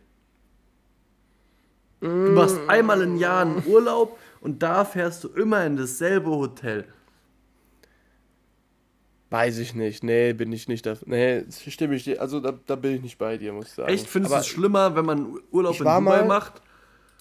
[2.01, 6.85] Du machst einmal im Jahr einen Urlaub und da fährst du immer in dasselbe Hotel.
[9.31, 10.03] Weiß ich nicht.
[10.03, 11.07] Nee, bin ich nicht dafür.
[11.07, 12.21] Nee, stimme ich dir.
[12.21, 13.89] Also da, da bin ich nicht bei dir, muss ich sagen.
[13.89, 14.07] Echt?
[14.07, 16.61] Findest du es schlimmer, wenn man Urlaub in Dubai mal- macht,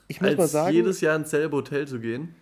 [0.07, 2.35] ich muss als mal sagen, jedes Jahr ins selbe Hotel zu gehen?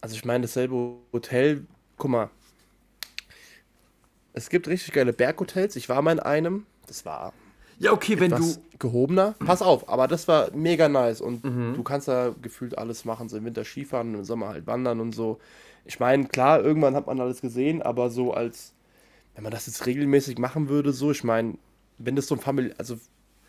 [0.00, 1.66] also ich meine, dasselbe Hotel,
[1.96, 2.30] guck mal.
[4.34, 5.74] Es gibt richtig geile Berghotels.
[5.76, 6.64] Ich war mal in einem.
[6.86, 7.32] Das war
[7.78, 8.56] Ja, okay, wenn du.
[8.78, 9.34] gehobener.
[9.44, 11.20] Pass auf, aber das war mega nice.
[11.20, 11.74] Und Mhm.
[11.74, 13.28] du kannst da gefühlt alles machen.
[13.28, 15.38] So im Winter Skifahren, im Sommer halt wandern und so.
[15.84, 18.72] Ich meine, klar, irgendwann hat man alles gesehen, aber so als,
[19.34, 21.54] wenn man das jetzt regelmäßig machen würde, so, ich meine,
[21.98, 22.98] wenn das so ein Famili also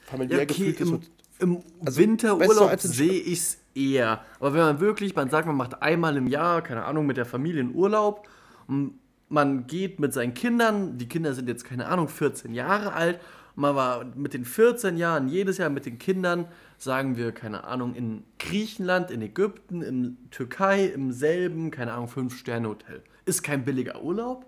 [0.05, 1.09] familiär Ja, okay, gefühltes im, Hot-
[1.39, 4.21] im Also, Winterurlaub in- sehe ich es eher.
[4.39, 7.25] Aber wenn man wirklich, man sagt, man macht einmal im Jahr, keine Ahnung, mit der
[7.25, 8.27] Familie einen Urlaub
[8.67, 8.93] und
[9.29, 13.19] man geht mit seinen Kindern, die Kinder sind jetzt, keine Ahnung, 14 Jahre alt,
[13.57, 16.45] man war mit den 14 Jahren jedes Jahr mit den Kindern,
[16.77, 23.01] sagen wir, keine Ahnung, in Griechenland, in Ägypten, in Türkei, im selben, keine Ahnung, 5-Sterne-Hotel.
[23.25, 24.45] Ist kein billiger Urlaub,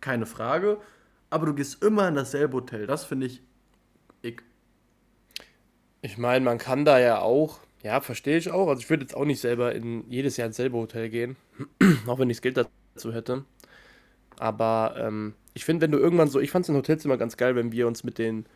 [0.00, 0.78] keine Frage,
[1.28, 2.86] aber du gehst immer in dasselbe Hotel.
[2.86, 3.42] Das finde ich
[4.22, 4.36] ich.
[6.00, 8.68] Ich meine, man kann da ja auch, ja, verstehe ich auch.
[8.68, 11.36] Also ich würde jetzt auch nicht selber in jedes Jahr ins selbe Hotel gehen,
[12.06, 13.44] auch wenn ich das Geld dazu hätte.
[14.38, 17.36] Aber ähm, ich finde, wenn du irgendwann so, ich fand es in Hotels immer ganz
[17.36, 18.46] geil, wenn wir uns mit den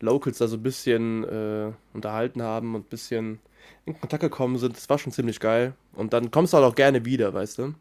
[0.00, 3.40] Locals da so ein bisschen äh, unterhalten haben und ein bisschen
[3.84, 4.76] in Kontakt gekommen sind.
[4.76, 5.74] Das war schon ziemlich geil.
[5.94, 7.74] Und dann kommst du halt auch gerne wieder, weißt du?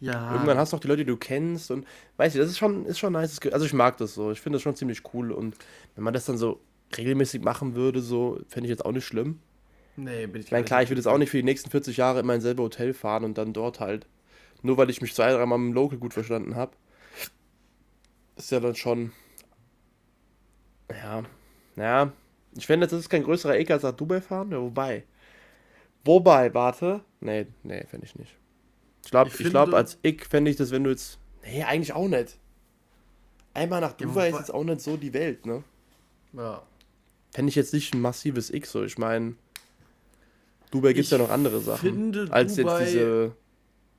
[0.00, 0.32] Ja.
[0.32, 1.86] Irgendwann hast du auch die Leute, die du kennst und
[2.18, 3.40] weißt du, das ist schon, ist schon nice.
[3.50, 4.30] Also ich mag das so.
[4.30, 5.32] Ich finde das schon ziemlich cool.
[5.32, 5.56] Und
[5.96, 6.60] wenn man das dann so
[6.96, 9.40] regelmäßig machen würde, so, fände ich jetzt auch nicht schlimm.
[9.96, 11.96] Nee, bin ich Ich meine, klar, ich würde jetzt auch nicht für die nächsten 40
[11.96, 14.06] Jahre immer in selbe Hotel fahren und dann dort halt.
[14.62, 16.72] Nur weil ich mich zwei, dreimal mit dem Local gut verstanden habe.
[18.38, 19.12] Ist ja dann schon.
[20.90, 21.22] Ja.
[21.76, 22.12] Ja.
[22.56, 24.50] Ich finde, das ist kein größerer Ekel als nach Dubai fahren.
[24.50, 25.04] Ja, wobei.
[26.04, 27.02] Wobei, warte.
[27.20, 28.34] Nee, nee, fände ich nicht.
[29.04, 31.18] Ich glaube, Ich ich glaub, finde- als ich fände ich das, wenn du jetzt.
[31.44, 32.38] Nee, eigentlich auch nicht.
[33.54, 35.62] Einmal nach Ja, Dubai ist wobei- jetzt auch nicht so die Welt, ne?
[36.32, 36.62] Ja.
[37.32, 38.82] Fände ich jetzt nicht ein massives X so.
[38.84, 39.34] Ich meine,
[40.70, 41.80] Dubai gibt es ja noch andere Sachen.
[41.80, 43.32] finde als Dubai- jetzt diese.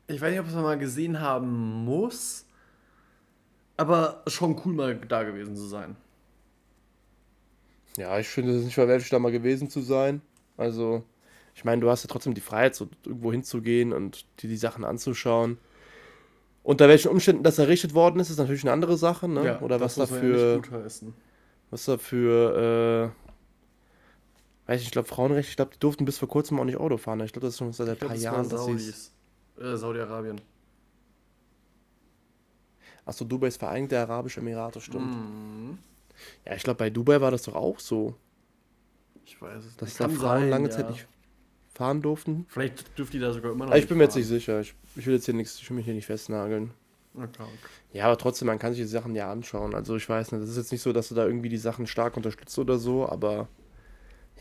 [0.07, 2.45] Ich weiß nicht, ob es mal gesehen haben muss,
[3.79, 5.95] aber schon cool, mal da gewesen zu sein.
[7.97, 10.21] Ja, ich finde es nicht verwerflich, da mal gewesen zu sein.
[10.57, 11.03] Also,
[11.55, 14.83] ich meine, du hast ja trotzdem die Freiheit, so irgendwo hinzugehen und dir die Sachen
[14.83, 15.57] anzuschauen.
[16.63, 19.59] Unter welchen Umständen das errichtet worden ist, ist natürlich eine andere Sache, ne?
[19.61, 20.79] Oder was das dafür, Ja
[21.71, 23.13] was dafür,
[24.67, 26.77] äh, weiß ich, ich glaube, Frauenrecht, ich glaube, die durften bis vor kurzem auch nicht
[26.77, 27.19] Auto fahren.
[27.21, 29.11] Ich glaube, das ist schon seit ein paar das Jahren, sie Saudis.
[29.59, 30.41] Äh, Saudi-Arabien.
[33.09, 35.13] Achso, Dubai ist Vereinigte Arabische Emirate, stimmt.
[35.13, 35.77] Mhm.
[36.45, 38.15] Ja, ich glaube, bei Dubai war das doch auch so,
[39.25, 39.99] Ich weiß es dass nicht.
[39.99, 40.75] da Frauen sein, lange ja.
[40.75, 41.07] Zeit nicht
[41.73, 42.45] fahren durften.
[42.49, 44.59] Vielleicht dürfte die da sogar immer noch Aber ich bin mir jetzt nicht sicher.
[44.59, 46.71] Ich, ich will jetzt hier nichts, ich will mich hier nicht festnageln.
[47.15, 47.43] Okay.
[47.93, 49.73] Ja, aber trotzdem, man kann sich die Sachen ja anschauen.
[49.73, 51.87] Also ich weiß nicht, das ist jetzt nicht so, dass du da irgendwie die Sachen
[51.87, 53.47] stark unterstützt oder so, aber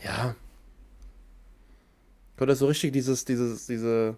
[0.03, 0.35] ja.
[2.39, 4.15] Oder so richtig dieses, dieses, diese,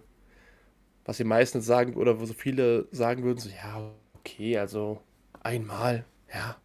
[1.04, 3.90] was die meisten sagen, oder wo so viele sagen würden, so, ja,
[4.24, 5.00] okay, also
[5.42, 6.56] einmal, ja.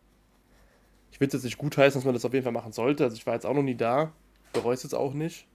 [1.11, 3.03] Ich will es jetzt nicht gutheißen, dass man das auf jeden Fall machen sollte.
[3.03, 4.11] Also ich war jetzt auch noch nie da,
[4.53, 5.47] bereue es jetzt auch nicht.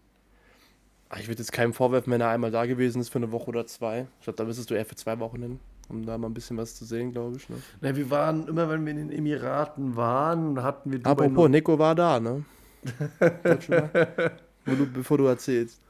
[1.08, 3.48] Aber ich würde jetzt keinem vorwerfen, wenn er einmal da gewesen ist für eine Woche
[3.48, 4.06] oder zwei.
[4.18, 6.56] Ich glaube, da müsstest du eher für zwei Wochen hin, um da mal ein bisschen
[6.56, 7.48] was zu sehen, glaube ich.
[7.48, 7.56] Ne?
[7.80, 11.78] Na, wir waren, immer wenn wir in den Emiraten waren, hatten wir Dubai Apropos, Nico
[11.78, 12.44] war da, ne?
[14.64, 15.80] Du, bevor du erzählst.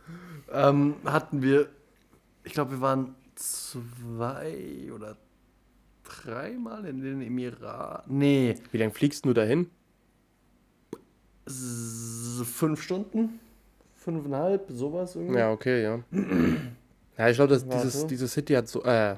[0.51, 1.69] Ähm, hatten wir,
[2.43, 5.17] ich glaube, wir waren zwei oder
[6.25, 8.19] dreimal in den Emiraten.
[8.19, 9.71] Nee, Wie lange fliegst du dahin?
[11.47, 13.41] Fünf Stunden?
[13.95, 15.39] Fünfeinhalb, sowas irgendwie?
[15.39, 16.01] Ja, okay, ja.
[17.19, 19.17] Ja, ich glaube, dieses, diese City hat so, äh,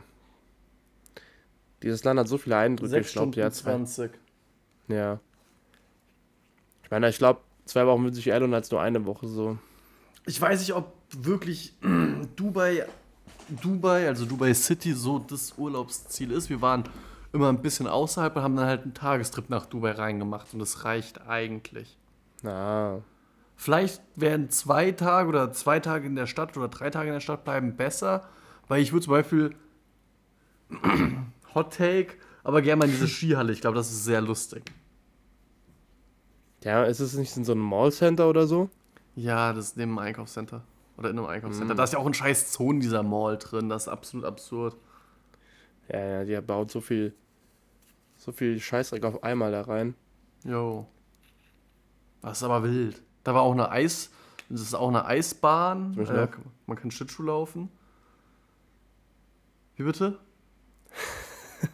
[1.83, 2.91] dieses Land hat so viele Eindrücke.
[2.91, 4.11] Sechs ich glaube, zwei, 20.
[4.89, 5.21] ja.
[6.83, 9.59] Ich meine, ich glaube, zwei Wochen sich eher lohnen als nur eine Woche so.
[10.27, 11.75] Ich weiß nicht, ob wirklich
[12.37, 12.87] Dubai,
[13.49, 16.49] Dubai, also Dubai City, so das Urlaubsziel ist.
[16.51, 16.85] Wir waren
[17.33, 20.85] immer ein bisschen außerhalb und haben dann halt einen Tagestrip nach Dubai reingemacht und das
[20.85, 21.97] reicht eigentlich.
[22.43, 23.01] Na,
[23.57, 27.21] Vielleicht wären zwei Tage oder zwei Tage in der Stadt oder drei Tage in der
[27.21, 28.29] Stadt bleiben besser,
[28.69, 29.55] weil ich würde zum Beispiel
[31.55, 33.53] Hot Take, aber gerne mal in diese Skihalle.
[33.53, 34.65] Ich glaube, das ist sehr lustig.
[36.65, 38.71] ja, ist es nicht in so einem Mallcenter oder so?
[39.17, 40.63] Ja, das ist neben einem Einkaufscenter.
[40.97, 41.75] Oder in einem Einkaufscenter.
[41.75, 41.77] Mm.
[41.77, 43.69] Da ist ja auch ein scheiß Zonen dieser Mall drin.
[43.69, 44.77] Das ist absolut absurd.
[45.89, 47.15] Ja, ja, die baut so viel,
[48.17, 49.95] so viel Scheißdreck auf einmal da rein.
[50.45, 50.87] Jo.
[52.23, 53.03] Das ist aber wild.
[53.23, 54.11] Da war auch eine Eis.
[54.49, 55.99] Das ist auch eine Eisbahn.
[55.99, 56.29] Äh,
[56.67, 57.71] man kann Schlittschuh laufen.
[59.77, 60.19] Wie bitte?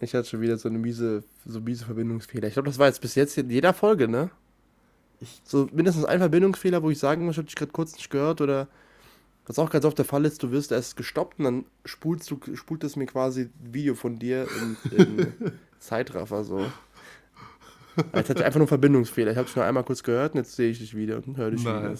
[0.00, 2.48] Ich hatte schon wieder so eine miese, so miese Verbindungsfehler.
[2.48, 4.28] Ich glaube, das war jetzt bis jetzt in jeder Folge, ne?
[5.24, 8.10] Ich- so mindestens ein Verbindungsfehler, wo ich sagen muss, ich habe dich gerade kurz nicht
[8.10, 8.68] gehört oder
[9.46, 12.40] was auch ganz oft der Fall ist, du wirst erst gestoppt und dann spulst du,
[12.54, 14.46] spult es mir quasi ein Video von dir
[14.90, 15.32] in, in
[15.78, 16.58] Zeitraffer so.
[17.96, 19.30] Aber Jetzt hatte ich einfach nur Verbindungsfehler.
[19.32, 21.50] Ich habe dich nur einmal kurz gehört und jetzt sehe ich dich wieder und höre
[21.52, 21.90] dich wieder.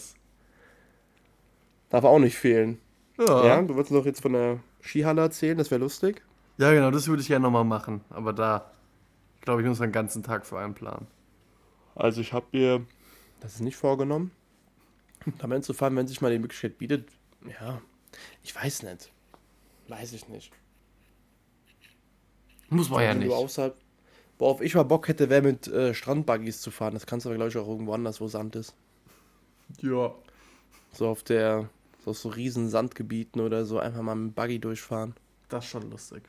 [1.90, 2.78] Darf auch nicht fehlen.
[3.18, 3.46] Ja.
[3.46, 6.22] Ja, du wolltest noch jetzt von der Skihalle erzählen, das wäre lustig.
[6.58, 8.00] ja, genau, das würde ich gerne nochmal machen.
[8.10, 8.70] Aber da,
[9.42, 11.06] glaube ich, muss man den ganzen Tag für einen planen.
[11.94, 12.84] Also ich habe mir
[13.44, 14.30] das ist nicht vorgenommen,
[15.38, 17.10] da zu fahren, wenn sich mal die Möglichkeit bietet.
[17.60, 17.82] Ja,
[18.42, 19.12] ich weiß nicht.
[19.86, 20.50] Weiß ich nicht.
[22.70, 23.30] Muss man ja nicht.
[23.30, 23.76] Außerhalb,
[24.38, 26.94] worauf ich mal Bock hätte, wäre mit äh, Strandbuggies zu fahren.
[26.94, 28.74] Das kannst du aber, glaube ich, auch irgendwo anders, wo Sand ist.
[29.82, 30.14] Ja.
[30.94, 31.68] So auf der,
[32.02, 35.14] so auf so riesen Sandgebieten oder so, einfach mal mit dem Buggy durchfahren.
[35.50, 36.22] Das ist schon lustig.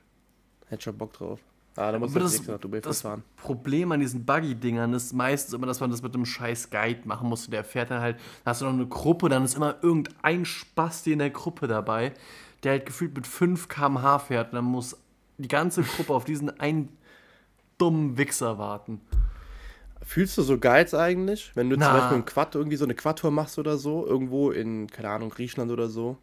[0.68, 1.40] Hätte schon Bock drauf.
[1.78, 3.24] Ah, da muss Aber ich das- nach Dubai das- fahren.
[3.36, 7.28] Problem an diesen Buggy-Dingern ist meistens immer, dass man das mit einem scheiß Guide machen
[7.28, 7.48] muss.
[7.50, 11.12] Der fährt dann halt, da hast du noch eine Gruppe, dann ist immer irgendein Spasti
[11.12, 12.14] in der Gruppe dabei,
[12.64, 14.52] der halt gefühlt mit 5 km/h fährt.
[14.52, 14.98] Und dann muss
[15.38, 16.90] die ganze Gruppe auf diesen einen
[17.78, 19.02] dummen Wichser warten.
[20.02, 21.88] Fühlst du so Guides eigentlich, wenn du Na.
[21.88, 25.30] zum Beispiel im Quad irgendwie so eine Quad-Tour machst oder so, irgendwo in, keine Ahnung,
[25.30, 26.18] Griechenland oder so?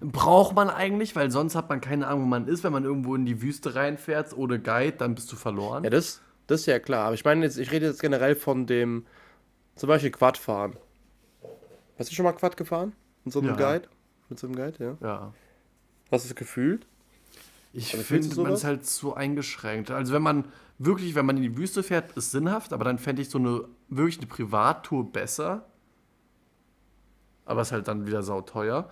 [0.00, 2.64] Braucht man eigentlich, weil sonst hat man keine Ahnung, wo man ist.
[2.64, 5.84] Wenn man irgendwo in die Wüste reinfährt ohne Guide, dann bist du verloren.
[5.84, 7.06] Ja, das, das ist ja klar.
[7.06, 9.06] Aber ich meine jetzt, ich rede jetzt generell von dem,
[9.76, 10.76] zum Beispiel Quadfahren.
[11.98, 12.92] Hast du schon mal Quad gefahren?
[13.24, 13.56] Mit so einem Ja.
[13.56, 13.88] Guide?
[14.28, 14.96] Mit so einem Guide, ja.
[15.06, 15.32] Ja.
[16.10, 16.86] Hast du es gefühlt?
[17.72, 19.90] Ich Also finde, man ist halt so eingeschränkt.
[19.90, 20.44] Also wenn man
[20.78, 23.64] wirklich, wenn man in die Wüste fährt, ist sinnhaft, aber dann fände ich so eine
[23.88, 25.66] wirklich eine Privattour besser.
[27.44, 28.90] Aber ist halt dann wieder sauteuer.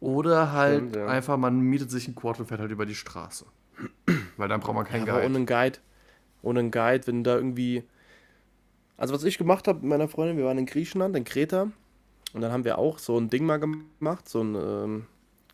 [0.00, 1.06] Oder halt Stimmt, ja.
[1.06, 3.44] einfach, man mietet sich ein Quad und fährt halt über die Straße.
[4.36, 5.36] Weil dann braucht man keinen Ja, aber ohne Guide.
[5.38, 5.78] einen Guide.
[6.42, 7.84] Ohne einen Guide, wenn da irgendwie.
[8.96, 11.70] Also, was ich gemacht habe mit meiner Freundin, wir waren in Griechenland, in Kreta.
[12.32, 15.06] Und dann haben wir auch so ein Ding mal gemacht, so ein ähm,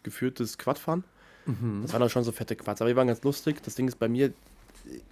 [0.03, 1.05] geführtes Quadfahren.
[1.47, 1.81] Mhm.
[1.83, 3.63] Das waren auch schon so fette Quads, aber die waren ganz lustig.
[3.63, 4.33] Das Ding ist bei mir,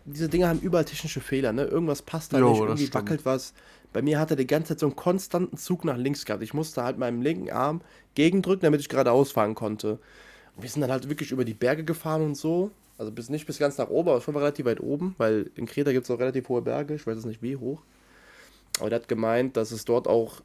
[0.05, 1.65] diese Dinger haben überall technische Fehler, ne?
[1.65, 3.55] Irgendwas passt da Jo, nicht, irgendwie wackelt was.
[3.93, 6.43] Bei mir hat er die ganze Zeit so einen konstanten Zug nach links gehabt.
[6.43, 7.81] Ich musste halt meinem linken Arm
[8.15, 9.99] gegendrücken, damit ich geradeaus fahren konnte.
[10.57, 12.71] Und wir sind dann halt wirklich über die Berge gefahren und so.
[12.99, 15.93] Also bis nicht bis ganz nach oben, aber schon relativ weit oben, weil in Kreta
[15.93, 16.95] gibt es auch relativ hohe Berge.
[16.95, 17.83] Ich weiß jetzt nicht wie hoch.
[18.79, 20.43] Aber der hat gemeint, dass es dort auch,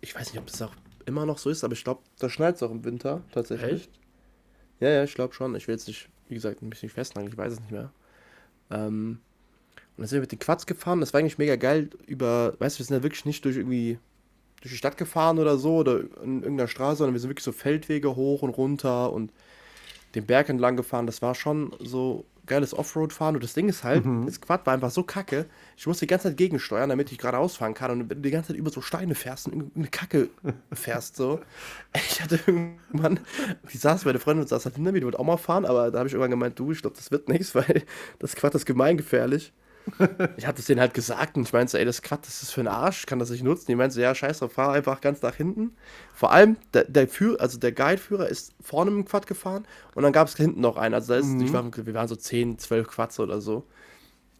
[0.00, 0.72] ich weiß nicht, ob das auch
[1.06, 3.82] immer noch so ist, aber ich glaube, da schneit es auch im Winter tatsächlich.
[3.82, 3.90] Echt?
[4.80, 5.54] Ja, ja, ich glaube schon.
[5.54, 7.92] Ich will jetzt nicht, wie gesagt, mich nicht festnageln, ich weiß es nicht mehr.
[8.72, 9.18] Ähm,
[9.96, 11.00] und dann sind wir mit den Quads gefahren.
[11.00, 11.90] Das war eigentlich mega geil.
[12.06, 13.98] Über, weißt du, wir sind ja wirklich nicht durch irgendwie
[14.62, 17.52] durch die Stadt gefahren oder so oder in irgendeiner Straße, sondern wir sind wirklich so
[17.52, 19.32] Feldwege hoch und runter und
[20.14, 21.06] den Berg entlang gefahren.
[21.06, 23.34] Das war schon so geiles Offroad-Fahren.
[23.34, 25.46] Und das Ding ist halt, das Quad war einfach so kacke.
[25.76, 27.90] Ich musste die ganze Zeit gegensteuern, damit ich geradeaus fahren kann.
[27.90, 30.28] Und wenn du die ganze Zeit über so Steine fährst und irgendeine Kacke
[30.72, 31.40] fährst, so.
[31.94, 33.20] Ich hatte irgendwann,
[33.72, 35.98] die saß, meine Freundin saß halt hinter mir, die wollte auch mal fahren, aber da
[35.98, 37.82] habe ich irgendwann gemeint, du, ich glaube, das wird nichts, weil
[38.18, 39.52] das Quad ist gemeingefährlich.
[40.36, 42.52] Ich hatte es denen halt gesagt und ich meinte so, ey, das Quad, das ist
[42.52, 43.66] für einen Arsch, kann das nicht nutzen.
[43.68, 45.72] Die meinte so, ja, scheiß drauf, fahr einfach ganz nach hinten.
[46.14, 50.02] Vor allem, der, der Führer, also der Guideführer ist vorne mit dem Quad gefahren und
[50.02, 50.94] dann gab es hinten noch einen.
[50.94, 53.64] Also da ist, ich war, wir waren so 10, 12 Quads oder so.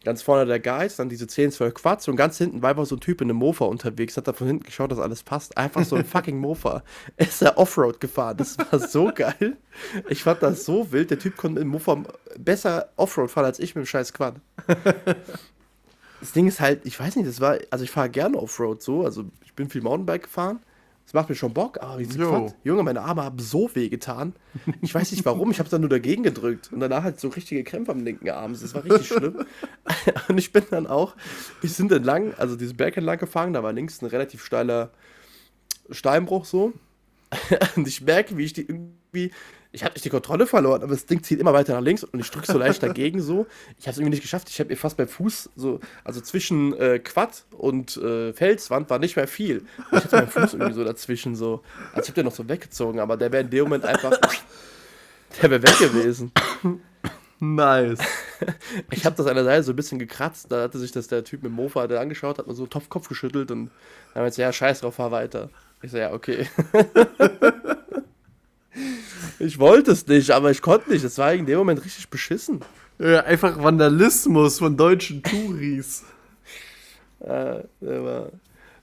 [0.03, 2.95] Ganz vorne der Guide, dann diese 10, 12 Quads und ganz hinten war einfach so
[2.95, 5.57] ein Typ in einem Mofa unterwegs, hat da von hinten geschaut, dass alles passt.
[5.57, 6.83] Einfach so ein fucking Mofa.
[7.15, 8.35] Ist er Offroad gefahren.
[8.37, 9.57] Das war so geil.
[10.09, 11.09] Ich fand das so wild.
[11.09, 12.03] Der Typ konnte mit dem Mofa
[12.37, 14.35] besser Offroad fahren als ich mit dem scheiß Quad.
[16.19, 19.05] das Ding ist halt, ich weiß nicht, das war, also ich fahre gerne Offroad so,
[19.05, 20.59] also ich bin viel Mountainbike gefahren.
[21.05, 24.33] Das macht mir schon Bock, aber wie Quad, Junge, meine Arme haben so weh getan.
[24.81, 27.63] Ich weiß nicht warum, ich habe dann nur dagegen gedrückt und danach halt so richtige
[27.63, 28.53] Krämpfe am linken Arm.
[28.53, 29.45] Das war richtig schlimm.
[30.29, 31.15] und ich bin dann auch,
[31.61, 34.91] wir sind entlang, also diesen Berg entlang gefahren, da war links ein relativ steiler
[35.89, 36.73] Steinbruch so.
[37.75, 39.31] und ich merke, wie ich die irgendwie
[39.73, 42.19] ich habe nicht die Kontrolle verloren, aber das Ding zieht immer weiter nach links und
[42.19, 43.47] ich drücke so leicht dagegen so.
[43.79, 44.47] Ich habe es irgendwie nicht geschafft.
[44.49, 48.99] Ich habe ihr fast beim Fuß so, also zwischen äh, Quad und äh, Felswand war
[48.99, 49.65] nicht mehr viel.
[49.91, 51.63] Und ich hatte meinen Fuß irgendwie so dazwischen so.
[51.91, 54.11] Also ich habe den noch so weggezogen, aber der wäre in dem Moment einfach,
[55.41, 56.31] der wäre weg gewesen.
[57.39, 57.99] Nice.
[58.91, 60.51] Ich habe das an der Seite so ein bisschen gekratzt.
[60.51, 62.89] Da hatte sich das der Typ mit dem Mofa der angeschaut, hat mir so Topf
[62.89, 65.49] Kopf geschüttelt und dann haben wir jetzt ja scheiß drauf, fahr weiter.
[65.81, 66.47] Ich so ja okay.
[69.39, 71.03] Ich wollte es nicht, aber ich konnte nicht.
[71.03, 72.61] Das war in dem Moment richtig beschissen.
[72.99, 76.03] Ja, einfach Vandalismus von deutschen Touris.
[77.25, 78.31] Ja, der war,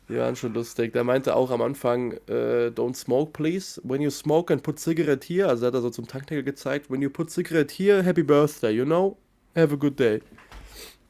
[0.09, 0.95] die waren schon lustig.
[0.95, 3.79] Der meinte auch am Anfang, äh, don't smoke please.
[3.85, 7.03] When you smoke and put cigarette here, also hat er so zum Tankdeckel gezeigt, when
[7.03, 9.19] you put cigarette here, happy birthday, you know?
[9.55, 10.23] Have a good day.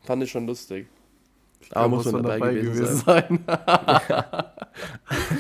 [0.02, 0.88] Fand ich schon lustig.
[1.60, 3.38] Ich Aber muss man dabei, dabei gewesen, gewesen sein.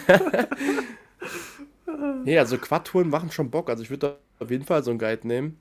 [0.06, 0.86] sein.
[2.24, 3.70] Nee, also Quad-Touren machen schon Bock.
[3.70, 5.58] Also ich würde auf jeden Fall so einen Guide nehmen.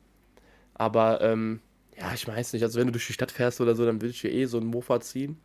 [0.73, 1.59] Aber ähm,
[1.97, 2.63] ja, ich weiß nicht.
[2.63, 4.57] Also wenn du durch die Stadt fährst oder so, dann würde ich hier eh so
[4.57, 5.37] einen Mofa ziehen.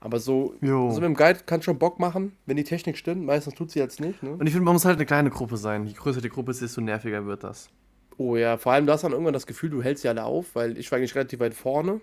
[0.00, 0.88] Aber so, jo.
[0.88, 3.24] also mit dem Guide kann schon Bock machen, wenn die Technik stimmt.
[3.24, 4.22] Meistens tut sie jetzt nicht.
[4.22, 4.32] Ne?
[4.32, 5.86] Und ich finde, man muss halt eine kleine Gruppe sein.
[5.86, 7.70] Je größer die Gruppe ist, desto nerviger wird das.
[8.18, 10.54] Oh ja, vor allem du hast dann irgendwann das Gefühl, du hältst sie alle auf,
[10.54, 12.00] weil ich war eigentlich relativ weit vorne.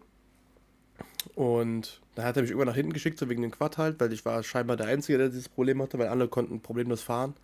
[1.35, 4.11] Und da hat er mich irgendwann nach hinten geschickt, so wegen dem Quad halt, weil
[4.11, 7.35] ich war scheinbar der Einzige, der dieses Problem hatte, weil alle konnten problemlos fahren.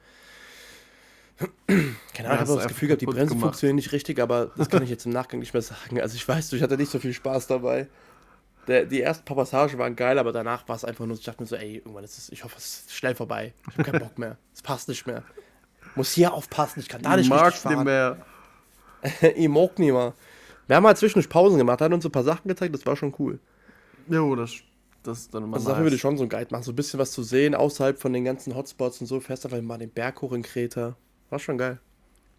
[1.67, 3.41] Keine Ahnung, ich habe das Gefühl gehabt, die Bremsen gemacht.
[3.41, 6.02] funktionieren nicht richtig, aber das kann ich jetzt im Nachgang nicht mehr sagen.
[6.02, 7.88] Also ich weiß, ich hatte nicht so viel Spaß dabei.
[8.67, 11.41] Der, die ersten paar Passagen waren geil, aber danach war es einfach nur, ich dachte
[11.41, 13.54] mir so, ey, irgendwann ist es, ich hoffe, es ist schnell vorbei.
[13.69, 14.38] Ich habe keinen Bock mehr.
[14.54, 15.23] Es passt nicht mehr.
[15.95, 17.86] Muss hier aufpassen, ich kann da nicht ich richtig fahren.
[17.86, 18.17] mehr.
[19.36, 20.13] ich mag nicht mehr.
[20.67, 23.13] Wir haben halt zwischendurch Pausen gemacht, hat uns ein paar Sachen gezeigt, das war schon
[23.19, 23.39] cool.
[24.10, 24.52] Jo, das,
[25.04, 25.73] das ist dann immer Also nice.
[25.73, 27.97] dafür würde ich schon so ein Guide machen, so ein bisschen was zu sehen, außerhalb
[27.97, 30.97] von den ganzen Hotspots und so, fährst einfach mal den Berg hoch in Kreta.
[31.30, 31.80] War schon geil.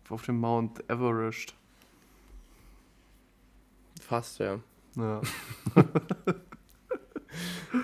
[0.08, 1.54] Auf dem Mount Everest.
[4.00, 4.58] Fast, ja.
[4.96, 5.20] Ja.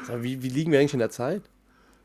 [0.06, 1.42] so, wie, wie liegen wir eigentlich in der Zeit?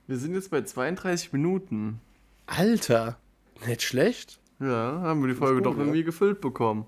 [0.07, 2.01] Wir sind jetzt bei 32 Minuten.
[2.47, 3.17] Alter,
[3.65, 4.39] nicht schlecht.
[4.59, 5.79] Ja, haben wir die Folge gut, doch ja.
[5.79, 6.85] irgendwie gefüllt bekommen.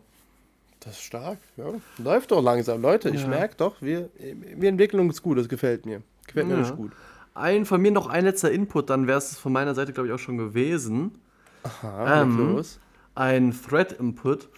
[0.82, 1.72] Das ist stark, ja.
[2.00, 2.82] Läuft doch langsam.
[2.82, 3.28] Leute, ich ja.
[3.28, 6.02] merke doch, wir, wir entwickeln uns gut, das gefällt mir.
[6.28, 6.62] Gefällt mir ja.
[6.62, 6.92] nicht gut.
[7.34, 10.14] Ein, von mir noch ein letzter Input, dann wäre es von meiner Seite, glaube ich,
[10.14, 11.20] auch schon gewesen.
[11.64, 12.80] Aha, ähm, los.
[13.16, 14.50] Ein Thread-Input.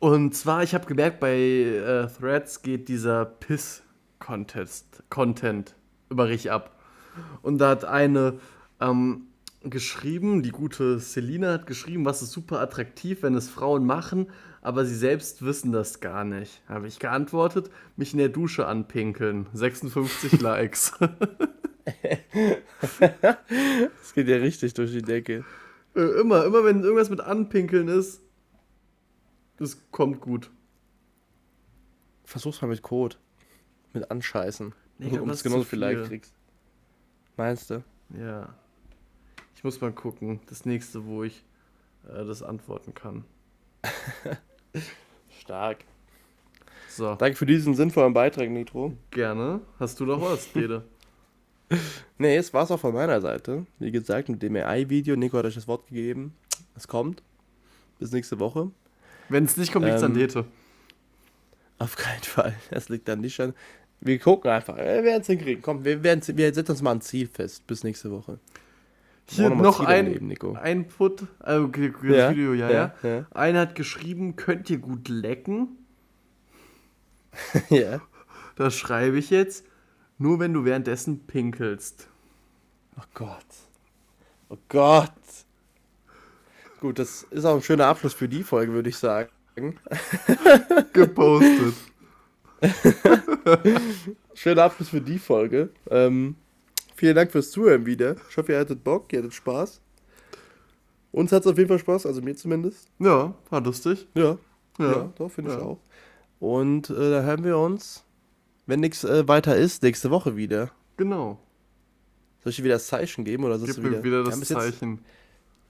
[0.00, 5.74] Und zwar, ich habe gemerkt, bei äh, Threads geht dieser Piss-Contest, Content
[6.10, 6.78] über richtig ab.
[7.42, 8.38] Und da hat eine
[8.80, 9.28] ähm,
[9.62, 14.28] geschrieben, die gute Selina hat geschrieben, was ist super attraktiv, wenn es Frauen machen,
[14.60, 16.62] aber sie selbst wissen das gar nicht.
[16.68, 19.46] Habe ich geantwortet, mich in der Dusche anpinkeln.
[19.52, 20.92] 56 Likes.
[23.00, 25.44] das geht ja richtig durch die Decke.
[25.94, 28.22] Äh, immer, immer wenn irgendwas mit Anpinkeln ist,
[29.56, 30.50] das kommt gut.
[32.24, 33.16] Versuch's mal mit Code.
[33.92, 34.74] Mit Anscheißen.
[34.98, 36.34] Nee, um es genauso viel Like kriegst.
[37.36, 37.84] Meinst du?
[38.18, 38.54] Ja.
[39.56, 40.40] Ich muss mal gucken.
[40.46, 41.44] Das nächste, wo ich
[42.08, 43.24] äh, das antworten kann.
[45.40, 45.84] Stark.
[46.88, 47.14] So.
[47.16, 48.96] Danke für diesen sinnvollen Beitrag, Nitro.
[49.10, 49.60] Gerne.
[49.78, 50.84] Hast du noch was, Dede?
[52.18, 53.66] Nee, es war's auch von meiner Seite.
[53.78, 55.16] Wie gesagt, mit dem AI-Video.
[55.16, 56.34] Nico hat euch das Wort gegeben.
[56.76, 57.22] Es kommt.
[57.98, 58.70] Bis nächste Woche.
[59.28, 60.44] Wenn es nicht kommt, liegt es ähm, an Dete.
[61.78, 62.54] Auf keinen Fall.
[62.70, 63.54] Das liegt dann nicht an.
[64.00, 64.76] Wir gucken einfach.
[64.76, 65.62] Wir werden es hinkriegen.
[65.62, 66.20] Komm, wir, wir
[66.54, 67.66] setzen uns mal ein Ziel fest.
[67.66, 68.38] Bis nächste Woche.
[69.26, 73.26] Hier noch, noch ein, Leben, ein Put, also okay, das ja, Video, ja, ja, ja.
[73.30, 75.78] Einer hat geschrieben, könnt ihr gut lecken?
[77.70, 78.02] ja.
[78.56, 79.64] Das schreibe ich jetzt.
[80.18, 82.08] Nur wenn du währenddessen pinkelst.
[82.96, 83.46] Oh Gott.
[84.48, 85.10] Oh Gott.
[86.80, 89.30] Gut, das ist auch ein schöner Abschluss für die Folge, würde ich sagen.
[90.92, 91.74] Gepostet.
[94.34, 95.70] schöner Abschluss für die Folge.
[95.90, 96.36] Ähm,
[96.94, 98.16] vielen Dank fürs Zuhören wieder.
[98.28, 99.80] Ich hoffe, ihr hattet Bock, ihr hattet Spaß.
[101.12, 102.88] Uns hat es auf jeden Fall Spaß, also mir zumindest.
[102.98, 104.06] Ja, war lustig.
[104.14, 104.38] Ja.
[104.78, 105.58] Ja, ja doch, finde ja.
[105.58, 105.78] ich auch.
[106.40, 108.04] Und äh, da hören wir uns
[108.66, 110.70] wenn nichts äh, weiter ist, nächste Woche wieder.
[110.96, 111.38] Genau.
[112.42, 114.04] Soll ich dir wieder das Zeichen geben oder Gib wieder?
[114.04, 115.04] wieder das Zeichen.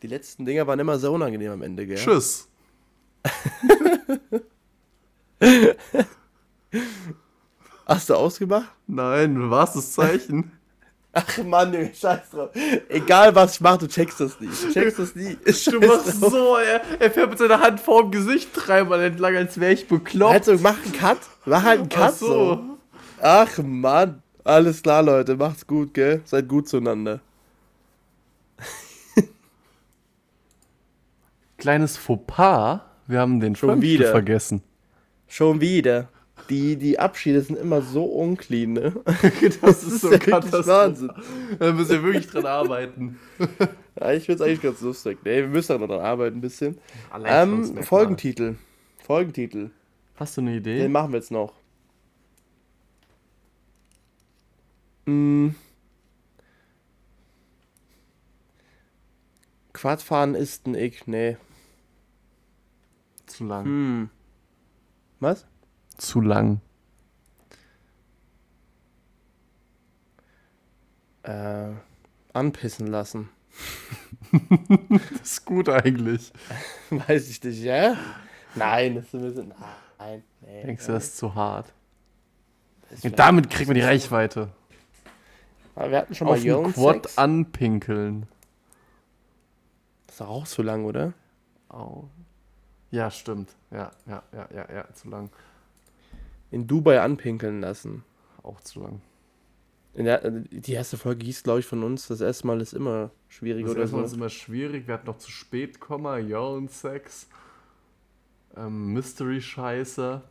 [0.02, 1.98] die letzten Dinger waren immer sehr unangenehm am Ende, gell?
[7.86, 8.70] Hast du ausgemacht?
[8.86, 10.52] Nein, du warst das Zeichen.
[11.12, 12.50] Ach Mann, Junge, scheiß drauf.
[12.88, 14.48] Egal was ich mache, du checkst das nie.
[14.48, 15.36] Du checkst das nie.
[15.44, 19.60] Ist Du machst so, er, er fährt mit seiner Hand vorm Gesicht dreimal entlang, als
[19.60, 20.48] wäre ich bekloppt.
[20.48, 21.18] Also, mach einen Cut.
[21.44, 22.73] Mach halt einen Cut Ach so.
[23.20, 24.22] Ach Mann.
[24.44, 25.36] Alles klar, Leute.
[25.36, 26.20] Macht's gut, gell?
[26.24, 27.20] Seid gut zueinander.
[31.56, 34.10] Kleines Fauxpas, wir haben den Schon wieder.
[34.10, 34.62] vergessen.
[35.26, 36.08] Schon wieder.
[36.50, 38.92] Die, die Abschiede sind immer so unclean, ne?
[39.62, 40.66] Das ist so ja.
[40.66, 41.10] Wahnsinn.
[41.58, 43.18] Da müssen wir wirklich dran arbeiten.
[43.98, 45.18] Ja, ich find's eigentlich ganz lustig.
[45.24, 46.76] Nee, wir müssen da noch dran arbeiten ein bisschen.
[47.24, 47.82] Ähm.
[47.82, 48.56] Folgentitel.
[48.98, 49.70] Folgentitel.
[50.16, 50.78] Hast du eine Idee?
[50.80, 51.54] Den machen wir jetzt noch.
[55.06, 55.50] Mm.
[59.72, 61.06] Quadfahren ist ein Ick.
[61.06, 61.36] Nee.
[63.26, 63.64] Zu lang.
[63.64, 64.10] Hm.
[65.20, 65.46] Was?
[65.98, 66.60] Zu lang.
[71.22, 71.72] Äh,
[72.32, 73.28] anpissen lassen.
[75.12, 76.32] Das ist gut eigentlich.
[76.90, 77.96] Weiß ich nicht, ja?
[78.56, 79.54] Nein, das ist ein bisschen.
[79.98, 80.62] Nein, nee.
[80.64, 81.72] Denkst du, das ist zu hart?
[82.90, 84.50] ist damit kriegt man die Reichweite.
[85.74, 87.18] Aber wir hatten schon mal Auf Jörn Quad Sex.
[87.18, 88.26] anpinkeln.
[90.06, 91.12] Das ist doch auch zu lang, oder?
[91.68, 92.08] Au.
[92.90, 93.50] Ja, stimmt.
[93.70, 95.30] Ja, ja, ja, ja, ja, zu lang.
[96.50, 98.04] In Dubai anpinkeln lassen.
[98.42, 99.00] Auch zu lang.
[99.94, 103.10] In der, die erste Folge hieß, glaube ich, von uns, das erste Mal ist immer
[103.28, 104.06] schwierig Das oder erste Mal so.
[104.06, 104.86] ist immer schwierig.
[104.86, 106.18] Wir hatten noch zu spät Komma,
[106.68, 107.28] Sex.
[108.56, 110.22] Ähm, Mystery-Scheiße.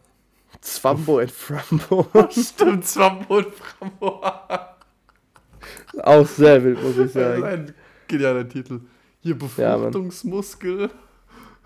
[0.61, 2.07] Zwambo and Frambo.
[2.29, 4.21] Stimmt, Zwampo und Frambo.
[6.01, 7.43] auch sehr wild, muss ich Das ist sagen.
[7.43, 7.73] ein
[8.07, 8.81] genialer Titel.
[9.21, 9.77] Hier Ja.
[9.77, 10.89] Befruchtungsmuskel.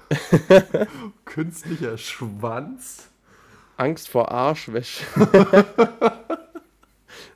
[1.25, 3.09] Künstlicher Schwanz.
[3.75, 5.03] Angst vor Arschwäsche.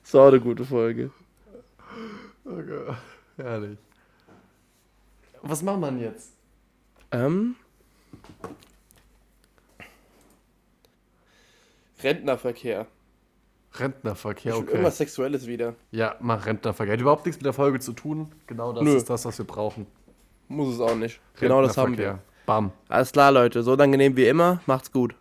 [0.02, 1.10] das war auch eine gute Folge.
[2.44, 2.94] Okay.
[3.36, 3.78] Herrlich.
[5.42, 6.32] Was macht man jetzt?
[7.10, 7.56] Ähm.
[12.02, 12.86] Rentnerverkehr.
[13.74, 14.70] Rentnerverkehr, okay.
[14.70, 15.74] Irgendwas Sexuelles wieder.
[15.90, 16.94] Ja, mach Rentnerverkehr.
[16.94, 18.32] Hat überhaupt nichts mit der Folge zu tun.
[18.46, 18.96] Genau das Nö.
[18.96, 19.86] ist das, was wir brauchen.
[20.48, 21.20] Muss es auch nicht.
[21.40, 22.18] Genau das haben wir.
[22.44, 22.72] Bam.
[22.88, 23.62] Alles klar, Leute.
[23.62, 24.60] So unangenehm wie immer.
[24.66, 25.14] Macht's gut.